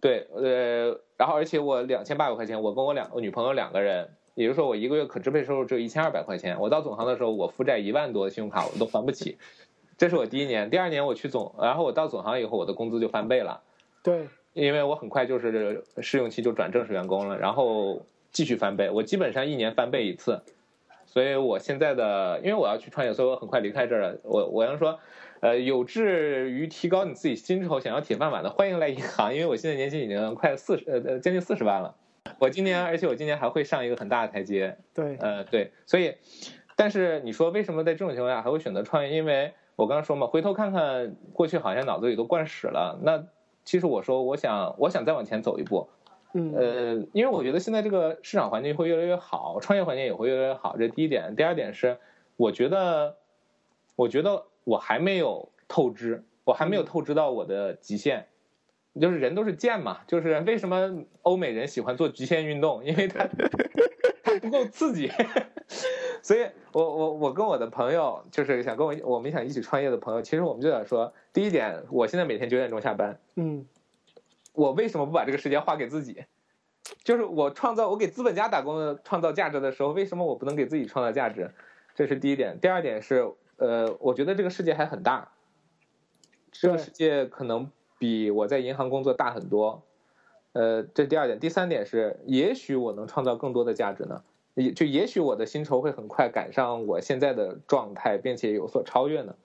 [0.00, 6.58] 对，呃，然后而且我两千八百块钱，我跟我两我女朋友两个人，也就是说我一个月可支配收入只有一千二百块钱。
[6.58, 9.38] 我到总行的时候，我负债一万多的信用卡我都还不起，
[9.96, 10.68] 这是我第一年。
[10.68, 13.62] 第二年我去总，然后我到总行以后，我的工资就翻倍了。
[14.02, 20.42] 对，因为我很快就是试用期就转正式员工了，然后继续翻倍，我基本上一年翻倍一次。
[21.06, 24.18] 所以我现在的，因为我要去创业，所以我很快离开这儿了。
[24.24, 24.98] 我我要说。
[25.40, 29.34] 呃，有志于提高你自己薪酬、想要铁饭碗的，欢迎来银行。
[29.34, 31.96] 因为我现在年薪已经快四十，呃呃，将近四十万了。
[32.38, 34.76] 我今年，而且我今年还会上一个很大的台阶。
[34.92, 36.14] 对，呃，对，所以，
[36.76, 39.16] 但是你说为什么在这种情况下还会选择创业？
[39.16, 43.00] 因为我刚刚说嘛，回头看看过去，好像脑子里都灌屎了。
[43.02, 43.24] 那
[43.64, 45.88] 其实我说，我想，我想再往前走一步。
[46.34, 50.76] 嗯，呃，因为我觉得现在这个市场环境会越来越好，创业环境也会越来越好。
[50.76, 51.96] 这第一点，第二点是，
[52.36, 53.16] 我觉得，
[53.96, 54.44] 我觉得。
[54.70, 58.26] 我还没有透支，我还没有透支到我的极限，
[59.00, 63.26] 就是人都是贱嘛，就是为什么欧美人喜欢做极限运动，因为他
[64.22, 65.10] 他不够刺激，
[66.22, 73.66] 所以我我我跟我的朋友就是想跟我我们想一起创业的朋友，其实我们就想说，第一点，我现在每天九点钟下班，嗯，
[74.52, 76.24] 我为什么不把这个时间花给自己？
[77.02, 81.50] 就是我创造我给资本家打工的创造价值的时候，为什么我不能给自己创造价值？
[81.96, 83.32] 这是第一点，第二点是。
[83.60, 85.32] 呃，我觉得这个世界还很大，
[86.50, 89.82] 这个世界可能比我在银行工作大很多。
[90.52, 99.36] 呃，这是第二点，第三点是，也许我能创造更多的价值呢，也就也许我的薪酬会很快赶上我现在的状态，并且有所超越呢。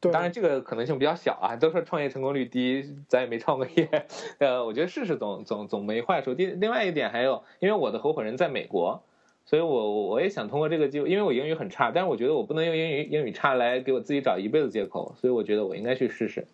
[0.00, 4.06] 当然这个可能性比较小啊，都说创业成功率低，咱也没创过业。
[4.38, 6.32] 呃，我觉得试试总总总没坏处。
[6.32, 9.02] 第另外一点还有，因为我的合伙人在美国。
[9.48, 16.44] 所以，我我也想通过这个机会，因为我英语很差，但是我觉得我不能用英语英语差来给我自己找一辈子借口，所以我觉得我应该去试试。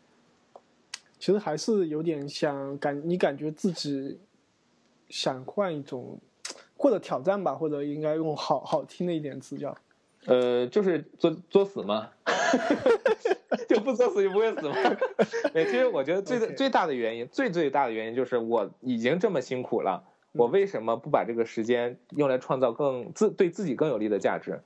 [1.18, 4.20] 其实还是有点想感，你感觉自己
[5.08, 6.18] 想换一种
[6.76, 9.74] 或者挑战吧，或者应该用好好听的一点词叫，
[10.26, 12.10] 呃，就是作作死嘛，
[13.66, 14.74] 就不作死就不会死嘛。
[15.54, 20.04] 对，其实我觉得最最大的原因，最最大的原因就是我已经这么辛苦了。
[20.32, 24.60] 我为什么不把这个时间用来创造更自对自己更有利的价值？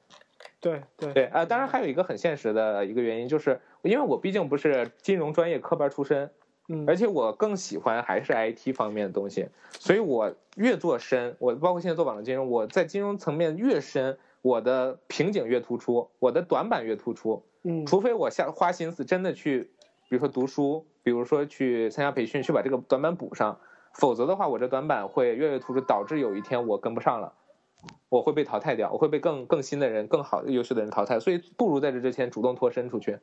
[0.60, 1.44] 对对对啊！
[1.44, 6.30] 当然还有一个很现实的一个原因，就是因为我毕竟不是金融专业科班出身，
[6.68, 19.70] 嗯，而且我更喜欢还是 IT 方面的东西，所以我越做深，我包括现在做网络金融，我在金融层面越深，我的瓶颈越突出，我的短板越突出，嗯，除非我下花心思真的去，
[20.08, 23.58] 比如说读书，比如说去参加培训，去把这个短板补上。
[23.98, 27.32] 否则的话，我这短板会越来越突出，导致有一天我跟不上了，
[28.08, 31.18] 我会被淘汰掉，我会被更更新的人、更好优秀的人淘汰。
[31.18, 33.18] 所以，不如在这之前主动脱身出去。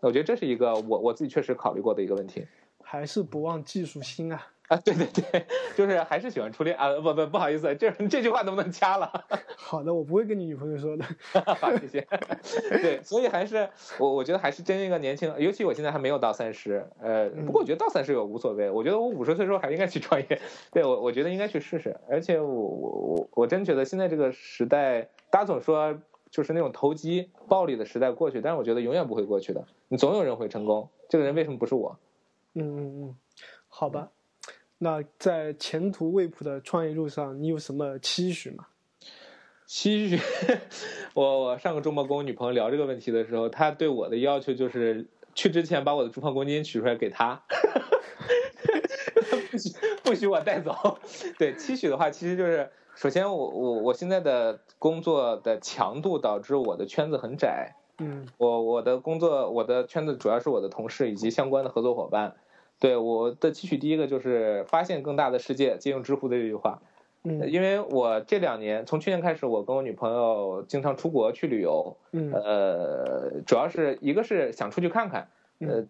[0.00, 2.46] 我觉得这是一个我我自己确实考虑过的一个问题。
[2.82, 4.53] 还是不忘技术心啊！
[4.68, 5.46] 啊，对对对，
[5.76, 9.10] 就是还是喜欢初恋啊，不不不好意思，这这句话能不能掐了？
[9.56, 11.04] 好的，我不会跟你女朋友说的。
[11.60, 12.06] 好，谢谢。
[12.70, 18.70] 对，所以还是我我觉得还是真一个年轻，尤其我现在还没有到三十，呃，不过我觉得到三十也无所谓。
[18.70, 20.40] 我觉得我五十岁时候还应该去创业，
[20.72, 21.94] 对我我觉得应该去试试。
[22.08, 25.94] 而且我我我我真觉得现在这个时代，大家总说
[26.30, 30.88] 就是那种投机暴利的时代过去，但是我觉得永远不会过去的，你总有人会成功。
[31.10, 31.98] 这个人为什么不是我？
[32.54, 33.16] 嗯嗯嗯，
[33.68, 34.08] 好吧。
[34.84, 38.66] 那在前途未卜的创业路上，你有什么期许吗？
[39.64, 40.20] 期许，
[41.14, 47.42] 我我上个周末跟我女朋友聊这个问题的时候，她对我的要求就是去之前把我的住房公积金取出来给她，
[49.50, 49.70] 不许
[50.02, 50.98] 不许我带走。
[51.38, 57.74] 对，期许的话，其实就是首先我我我现在的工作的强度导致我的圈子很窄。
[57.96, 62.36] 嗯，我我的工作我的圈子主要是我的同事以及相关的合作伙伴。
[62.84, 66.82] 对我的期许，第一个就是发现更大的世界，借用知乎的这句话。
[67.22, 71.96] 嗯，因为我这两年，从去年开始，我跟我女朋友经常出国去旅游。
[72.12, 75.26] 嗯，呃，主要是一个是想出去看看。
[75.60, 75.86] 呃，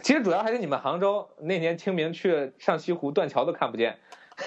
[0.00, 3.98] 其实主要还是你们杭州那年清明去上西湖，断桥都看不见。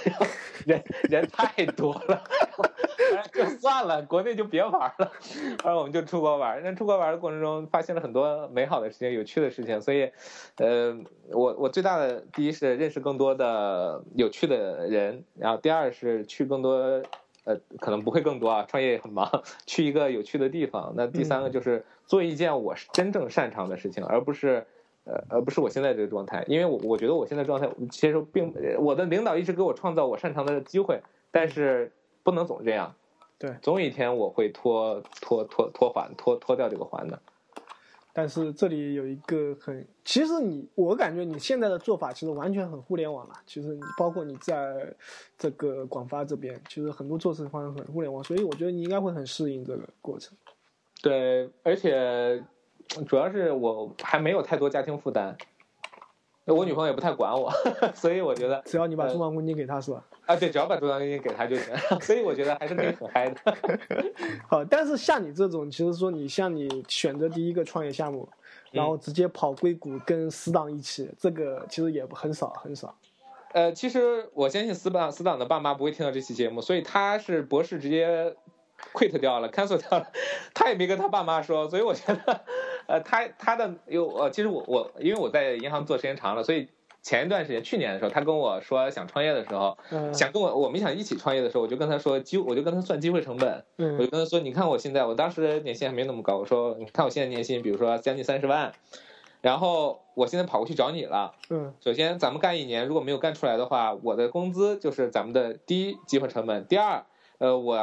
[0.66, 2.24] 人人太多了，
[3.34, 5.12] 就算了，国内就别玩了，
[5.64, 6.62] 然后我们就出国玩。
[6.64, 9.82] 那出国玩的过程中，发现了很多美好的事情、有趣的事情。
[9.82, 10.12] 所以，
[10.58, 10.98] 呃，
[11.32, 16.74] 我我最大的第一是认识更多的有趣的人，然后第二是去更多，
[17.44, 20.94] 呃，可能不会更多啊，创业也很忙，去一个有趣的地方。
[20.96, 24.66] 那第三个就是做一件我是真正擅长的事情，而不是。
[25.08, 31.00] 呃，而不是我现在这个状态，因为我我觉得我现在状态其实并我的领导一直给我创造我擅长的机会，
[31.30, 31.92] 但是
[32.24, 32.96] 不能总这样，
[33.38, 37.20] 对，总有一天我会脱脱脱脱环脱脱掉这个环的。
[38.14, 44.96] 但是这里有一个很，其实你我感觉你现在的做法其实完全很互联网了，其实你包括你在
[45.38, 50.38] 这个广发这边，其实很多做事方式很互联网，所以我觉得你应该会很适应这个过程。
[51.02, 52.44] 对，而且。
[53.08, 55.36] 主要是我还没有太多家庭负担，
[56.54, 57.52] 我女朋友也不太管我，
[57.96, 60.04] 所以我觉得只要你把住房公积金给她是吧？
[60.26, 63.58] 啊，对，只要把住房公积金给她就行， 所以我觉得还是可以很嗨的。
[64.48, 68.28] 好，但是像你这种，其实说你像你选择第一个创业项目，
[68.72, 72.96] 然后直接跑硅谷跟死党一起，这个其实也很少很少。
[73.54, 78.36] 呃，其实我相信死党死党的爸妈不会听到这期节目，所以他是博士直接
[78.94, 80.08] quit 掉了，cancel 掉了，
[80.54, 82.42] 他也没跟他爸妈说，所以我觉得。
[82.88, 86.68] 呃，他他的有呃，其实我我因为我在银行做时间长了，所以
[87.02, 89.76] 前一段时间去年的时候，他跟我说想创业的时候，
[90.14, 93.66] 想跟我我们想一起创业的时候，我就跟他说机，我就跟他算机会成本，
[93.98, 98.72] 我就跟他说，你看我现在，我当时年薪还没那么高，我说你看我现在年薪，比如说将近三十万，
[99.42, 107.04] 然后我现在跑过去找你了，嗯，首先咱们干一年，如果没有干出来的话，我的工资就是咱们的第一机会成本，第二，
[107.40, 107.76] 呃，我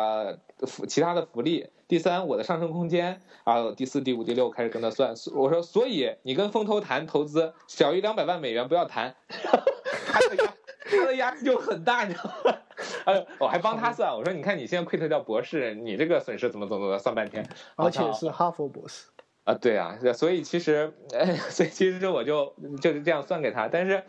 [0.67, 1.69] 福其他的福利。
[1.89, 5.11] 第三，我的上升空间啊，第四、第五、第六开始跟他算。
[5.35, 10.55] 我说，所以你跟风投谈投资小于两百万美元不要谈， 他的压
[10.85, 12.59] 他的压力就很大，你知道吗？
[13.05, 14.11] 哎，我还帮他算。
[14.11, 17.47] 我说，你看你现在 quit 掉博士，你这个损失怎么怎么怎么算半天，
[17.77, 19.09] 而且是哈佛博士
[19.45, 23.69] 啊，对啊，所以其实，哎， 所以其实我就就是这样算给他。
[23.69, 24.03] 但是，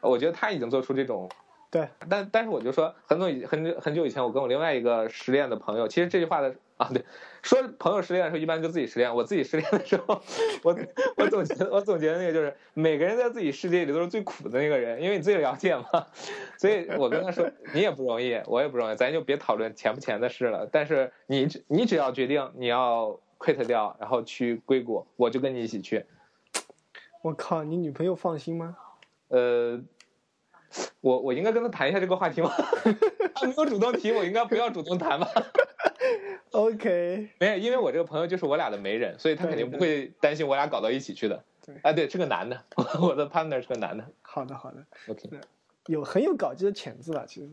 [0.00, 1.28] 我觉得他已经做出这种。
[1.70, 7.04] 对，但但是我就说，很久以很久很久以前，我跟我另外一个失恋的朋友，其实这句话的啊，对，
[7.42, 9.14] 说朋友失恋的时候，一般就自己失恋。
[9.14, 10.22] 我自己失恋的时候，
[10.62, 10.78] 我
[11.16, 16.06] 我总结我总结的那个就是，每个人在自己世界里都是最苦的那个人，因为你自己了解嘛。
[16.56, 20.68] 所以我跟他说，你也不容易，我也不容易，咱就别讨论钱不钱的事了。
[20.70, 26.06] 但是你你只要决定你要 quit 掉，然后去硅谷，我就跟你一起去。
[27.22, 28.76] 我靠，你女朋友放心吗？
[29.28, 29.80] 呃。
[31.00, 32.50] 我我应该跟他谈一下这个话题吗？
[33.34, 35.28] 他没有主动提，我应该不要主动谈吧
[36.52, 41.44] ？OK，没有，因为我这个朋友就是我俩的媒人，所以他肯定不会担心我俩搞到一起去的。
[41.64, 42.62] 对，啊，对，是个男的，
[43.02, 44.04] 我的 partner 是个男的。
[44.22, 45.28] 好的，好的，OK，
[45.86, 47.48] 有很有搞基的潜质啊，其实。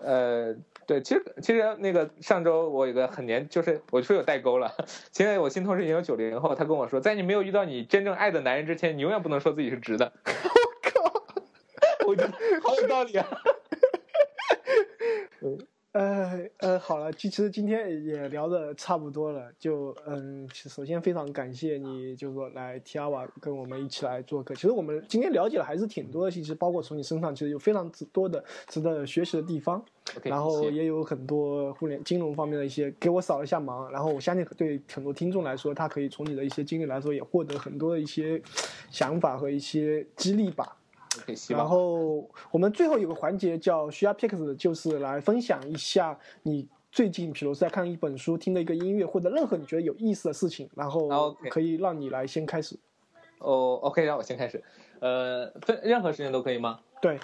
[0.00, 0.54] 呃，
[0.86, 4.72] 对，其实其实那个上周我有个很年，就是我说有代沟了。
[5.12, 10.12] 现在我新同事已经有九零后，他跟我说，在你没有遇到你真正爱的男人之前，你永远不能说自己是直的。
[12.08, 12.32] 我觉得
[12.64, 13.28] 好有道理啊！
[15.42, 15.58] 嗯，
[15.92, 24.54] 呃呃，好了，其实今天也聊的差不多了，就嗯，首先非常感谢你，就是说来 T R 瓦跟我们一起来做客。
[24.54, 29.84] 其实我们今天了解了还是挺多的信息，包括从你身上其实有非常多的值得学习的地方，
[30.22, 33.86] 然后也有很多互联金融方面的一些给我扫了一下盲。
[33.90, 38.40] 然后我相信对很多听众来说，他可以从你的一些经历来说，也获得很多的一些
[38.90, 40.77] 想法和一些激励吧。
[41.22, 41.62] OK，希望。
[41.62, 52.76] 然后我们最后有个环节叫需要 picks，就是来分享一下你最近，比如是在看一本书、听的一个音乐，或者任何你觉得有意思的事情，然后可以让你来先开始。
[53.38, 54.62] 哦，OK，让我先开始。
[55.00, 56.80] 呃，分任何时间都可以吗？
[57.00, 57.20] 对，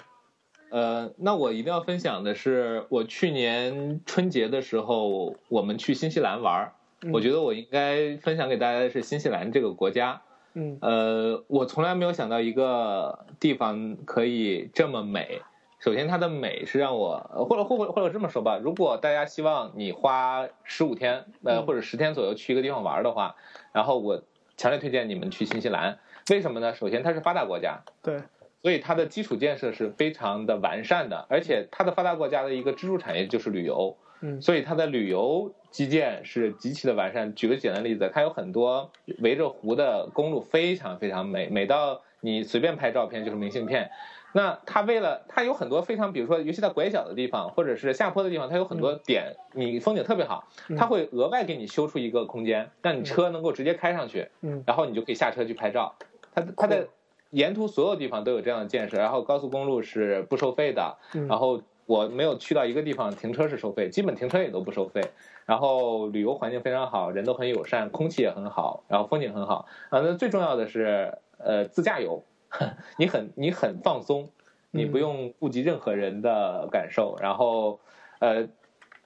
[0.69, 6.71] 呃，那我一定要分享的是，我去年春节的时候，我们去新西兰玩
[7.11, 10.21] 我觉得我应该分享给大家的是新西兰这个国家。
[10.55, 15.41] 嗯呃，我从来没有想到一个地方可以这么美。
[15.77, 23.35] 首先，它的美是让我，呃或者或者或者这么说吧，如果大家希望你花十五天，呃，嗯或者十天左右去一个地方玩的话，
[23.71, 24.23] 然后我
[24.57, 25.99] 强烈推荐你们去新西兰。
[26.31, 26.73] 为什么呢？
[26.73, 28.23] 首先，它是发达国家，对，
[28.63, 37.35] 所以它的基础建设是非常的完善的，而且它的发达国家的一个支柱产业就是旅游，嗯所以它的旅游基建是极其的完善。
[37.35, 38.89] 举个简单的例子，它有很多
[39.19, 43.91] 围着湖的公路，非常非常美，美到你随便拍照片就是明信片。
[44.31, 55.93] 那它为了它有很多非常，比如说，尤其在拐角的地方或者是下坡的地方，它有很多点，你风景特别好，嗯它会额外给你修出一个空间，让你车能够直接开上去，嗯然后你就可以下车去拍照。
[56.33, 56.87] 它它的
[57.31, 65.01] 沿途所有地方都有这样的建设，然后高速公路是不收费的，嗯然后我没有去到一个地方停车是收费，基本停车也都不收费。
[65.45, 69.67] 然后旅游环境非常好，人都很友善，空气也很好，然后风景很好。
[69.89, 72.23] 啊，那最重要的是，呃，自驾游，
[72.97, 74.29] 你很你很放松，
[74.71, 77.15] 你不用顾及任何人的感受。
[77.21, 77.79] 然后，
[78.19, 78.47] 呃，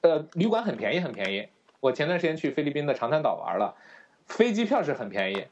[0.02, 1.48] 呃，旅馆很便宜，很便宜。
[1.82, 3.76] 我前段时间去菲律宾的长滩岛玩了，
[4.26, 5.46] 飞机票是很便宜，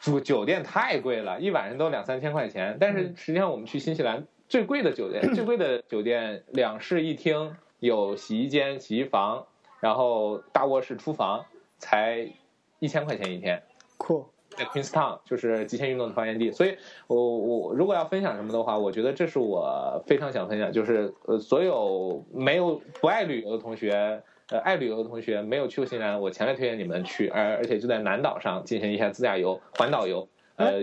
[0.00, 2.78] 住酒店太贵了，一晚上都两三千块钱。
[2.80, 9.44] 但是实际上我们去新西兰最贵的酒店， 最贵的酒店两室一厅，有洗衣间、洗衣房，
[9.80, 11.44] 然后大卧室、厨房，
[11.78, 12.28] 才
[12.78, 13.62] 一千块钱一天。
[13.98, 30.28] 酷，在 Queenstown 就是极限运动的发源地，所以我我如果要分享什么的话，我觉得这是我非常想分享，就是呃所有没有不爱旅游的同学，呃爱旅游的同学没有去过新西兰，我强烈推荐你们去，而而且就在南岛上进行一下自驾游、环岛游。
[30.56, 30.82] 呃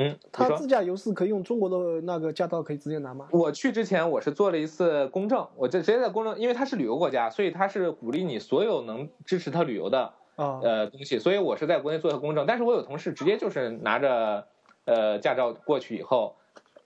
[0.00, 3.28] 嗯，他自驾游是可以用中国的那个驾照可以直接拿吗？
[3.32, 14.46] 我去之前，我是做了一次公证，我这直接在公证，因为它是旅游国家，所以它是鼓励你所有能支持他旅游的啊，呃东西，所以我是在国内做一个公证，但是我有同事直接就是拿着
[14.84, 16.36] 呃驾照过去以后，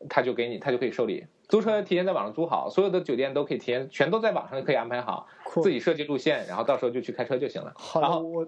[0.09, 1.27] 他就给你，他就可以受理。
[1.49, 5.27] 租车提前在网上租好，所有的酒店都可以提前，全都在网上可以安排好，
[5.63, 7.71] 自，己设计路线，然后到时候就去开车就行了。
[7.77, 8.47] 好，然后我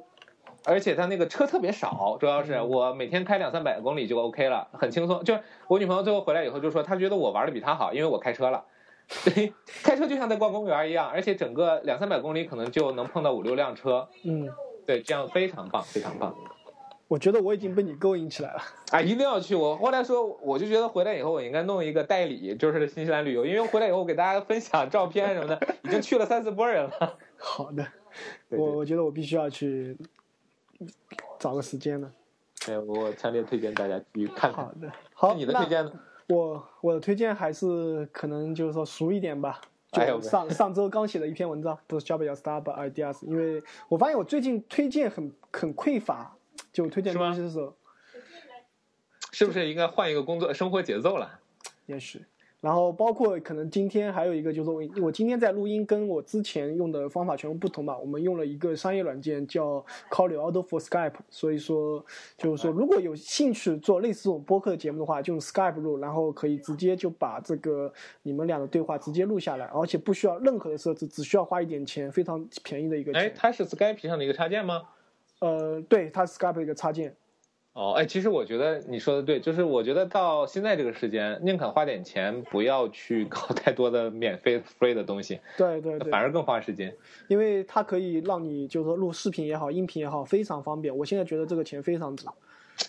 [0.64, 5.22] 而且他那个车特别少，主要是嗯我每天开两三百公里就 OK 了，很轻松。
[5.24, 8.64] 就是我女朋友最后回来以后就说，她觉得我玩的比她好，因为我开车了。
[9.26, 14.48] 对，开车就像在逛公园一样，而且整个两三百公里可能就能碰到五六辆车，嗯，
[14.86, 16.34] 对，这样非常棒，非常棒。
[17.06, 18.62] 我觉得我已经被你勾引起来了。
[18.90, 19.54] 啊，一定要去！
[19.54, 27.18] 我后来说，我就觉得回来以后我应该弄一个代理，就是新西兰旅游，因为回来以后我给大家分享照片什么的，已经去了三四波人了。
[27.36, 27.86] 好的，
[28.48, 29.94] 我我觉得我必须要去
[31.38, 32.12] 找个时间呢。
[32.68, 34.64] 哎，我强烈推荐大家去看看。
[34.64, 35.92] 好的，好，你的推荐呢？
[36.28, 39.60] 我我的推荐还是可能就是说熟一点吧。
[39.92, 46.36] 就上上周刚写的一篇文章，不是 Job 叫 Startup Ideas，因为我发现我最近推荐很很匮乏，
[46.72, 47.76] 就推荐东西的时候，
[49.30, 51.38] 是不是应该换一个工作生活节奏了？
[51.86, 52.24] 也许。
[52.64, 57.98] 然后包括可能今天还有一个就是我我今天在录音，跟我之前用的方法全部不同吧。
[57.98, 62.02] 我们用了一个商业软件叫 Call Auto for Skype，所以说
[62.38, 67.92] 就是说如果有兴趣做类似这种播客节目的话，就用 Skype 录，然后可以直接就把这个
[68.22, 74.84] 你们俩的对话直接录下来，而且不需要任何的设置，只需要花一点钱，非常便宜的一个哎，它是 Skype 上的一个插件吗？
[75.40, 77.14] 呃，对，它是 Skype 的一个插件。
[77.74, 86.94] 哦，哎，其实我觉得你说的对，就是我觉得到现在这个时间，宁肯花点钱，不要去搞太多的免费 free 的东西，对对对反，而更花时间。
[87.26, 90.96] 因为它可以让你就是说录视频也好，音频也好，非常方便。
[90.96, 92.24] 我现在觉得这个钱非常值。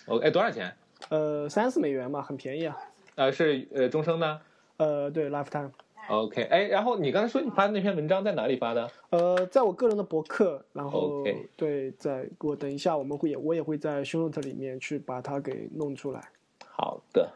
[0.06, 0.72] 哦，哎，多少钱？
[1.08, 2.76] 呃，三四美元嘛，很便宜啊。
[3.16, 4.40] 呃，是呃终生的。
[4.76, 5.70] 呃，对，lifetime。
[6.08, 8.90] OK，哎，然后你刚才说你发的那篇文章在哪里发的？
[9.10, 11.24] 呃，在我个人的博客，然后
[11.56, 16.22] 对，在我等一下我们会也我也会在 show note 里面去把它给弄出来。
[16.68, 17.28] 好的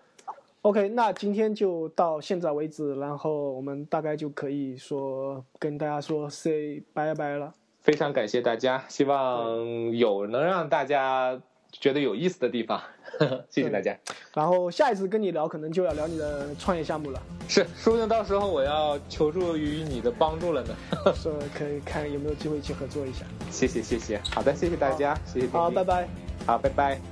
[0.63, 7.53] ，OK，那今天就到现在为止，然后我们大概就可以说跟大家说 say 拜拜了。
[7.81, 11.41] 非常感谢大家，希望有能让大家
[11.73, 12.81] 觉得有意思的地方，
[13.51, 13.97] 谢谢大家。
[14.35, 20.75] 然后下一次跟你聊，可能就要聊你的创业项目了，是，说不定到时候我要求助于你的帮助了呢。
[21.15, 23.25] 说可以看有没有机会一起合作一下。
[23.51, 26.09] 谢谢谢谢，好的，谢谢大家，谢谢好，拜拜。
[26.47, 27.10] 好，拜拜。